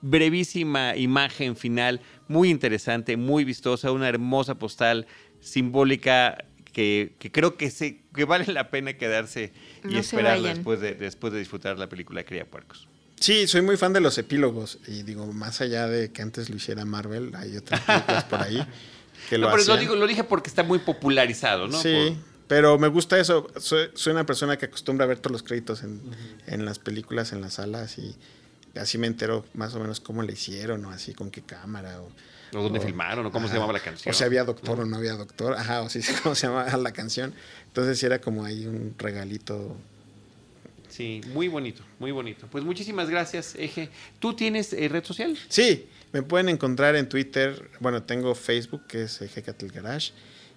[0.01, 5.07] brevísima imagen final muy interesante, muy vistosa, una hermosa postal
[5.39, 9.51] simbólica que, que creo que, se, que vale la pena quedarse
[9.83, 10.43] y No vayan.
[10.43, 12.87] después de, después de disfrutar la película Cría Puercos.
[13.19, 16.55] Sí, soy muy fan de los epílogos y digo, más allá de que antes lo
[16.55, 18.65] hiciera Marvel, hay otras películas por ahí
[19.29, 21.79] que lo No, pero lo, digo, lo dije porque está muy popularizado, ¿no?
[21.79, 22.17] Sí,
[22.47, 23.47] pero me gusta eso.
[23.59, 26.01] Soy, soy una persona que acostumbra a ver todos los créditos en,
[26.47, 28.15] en las películas, en las salas y
[28.75, 32.09] así me entero más o menos cómo le hicieron o así, con qué cámara o...
[32.51, 34.13] Dónde o- filmaron, o cómo se llamaba la canción.
[34.13, 36.91] O si había doctor o no había doctor, ajá, o sí, cómo se llamaba la
[36.91, 37.33] canción.
[37.67, 39.75] Entonces era como ahí un regalito.
[40.89, 42.47] Sí, muy bonito, muy bonito.
[42.51, 43.89] Pues muchísimas gracias, Eje.
[44.19, 45.37] ¿Tú tienes eh, red social?
[45.47, 50.11] Sí, me pueden encontrar en Twitter, bueno, tengo Facebook, que es Hecatl Garage,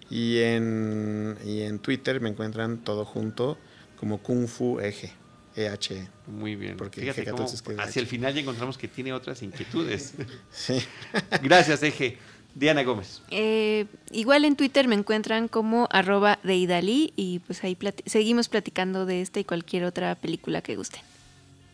[0.09, 3.57] y en, y en Twitter me encuentran todo junto
[3.97, 5.13] como Kung Fu Eje,
[5.55, 6.07] EHE.
[6.27, 6.77] Muy bien.
[6.77, 9.41] Porque Fíjate Eje cómo 14 es que- hacia el final ya encontramos que tiene otras
[9.43, 10.13] inquietudes.
[10.51, 10.79] Sí.
[11.43, 12.17] gracias, Eje.
[12.53, 13.21] Diana Gómez.
[13.31, 18.47] Eh, igual en Twitter me encuentran como arroba de Idalí y pues ahí plati- seguimos
[18.47, 21.01] platicando de esta y cualquier otra película que gusten.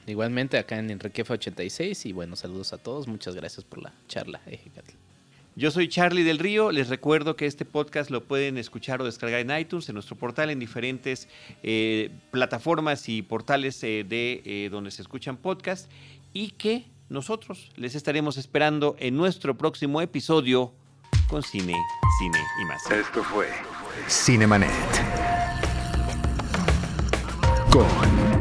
[0.07, 3.07] Igualmente acá en Enriquefa 86 y bueno, saludos a todos.
[3.07, 4.93] Muchas gracias por la charla, Ejecatl.
[5.55, 6.71] Yo soy Charlie del Río.
[6.71, 10.49] Les recuerdo que este podcast lo pueden escuchar o descargar en iTunes, en nuestro portal,
[10.49, 11.27] en diferentes
[11.61, 15.89] eh, plataformas y portales eh, de eh, donde se escuchan podcasts
[16.31, 20.71] y que nosotros les estaremos esperando en nuestro próximo episodio
[21.27, 21.75] con cine,
[22.19, 22.89] cine y más.
[22.89, 23.47] Esto fue
[24.07, 24.71] Cinemanet.
[27.71, 28.40] Con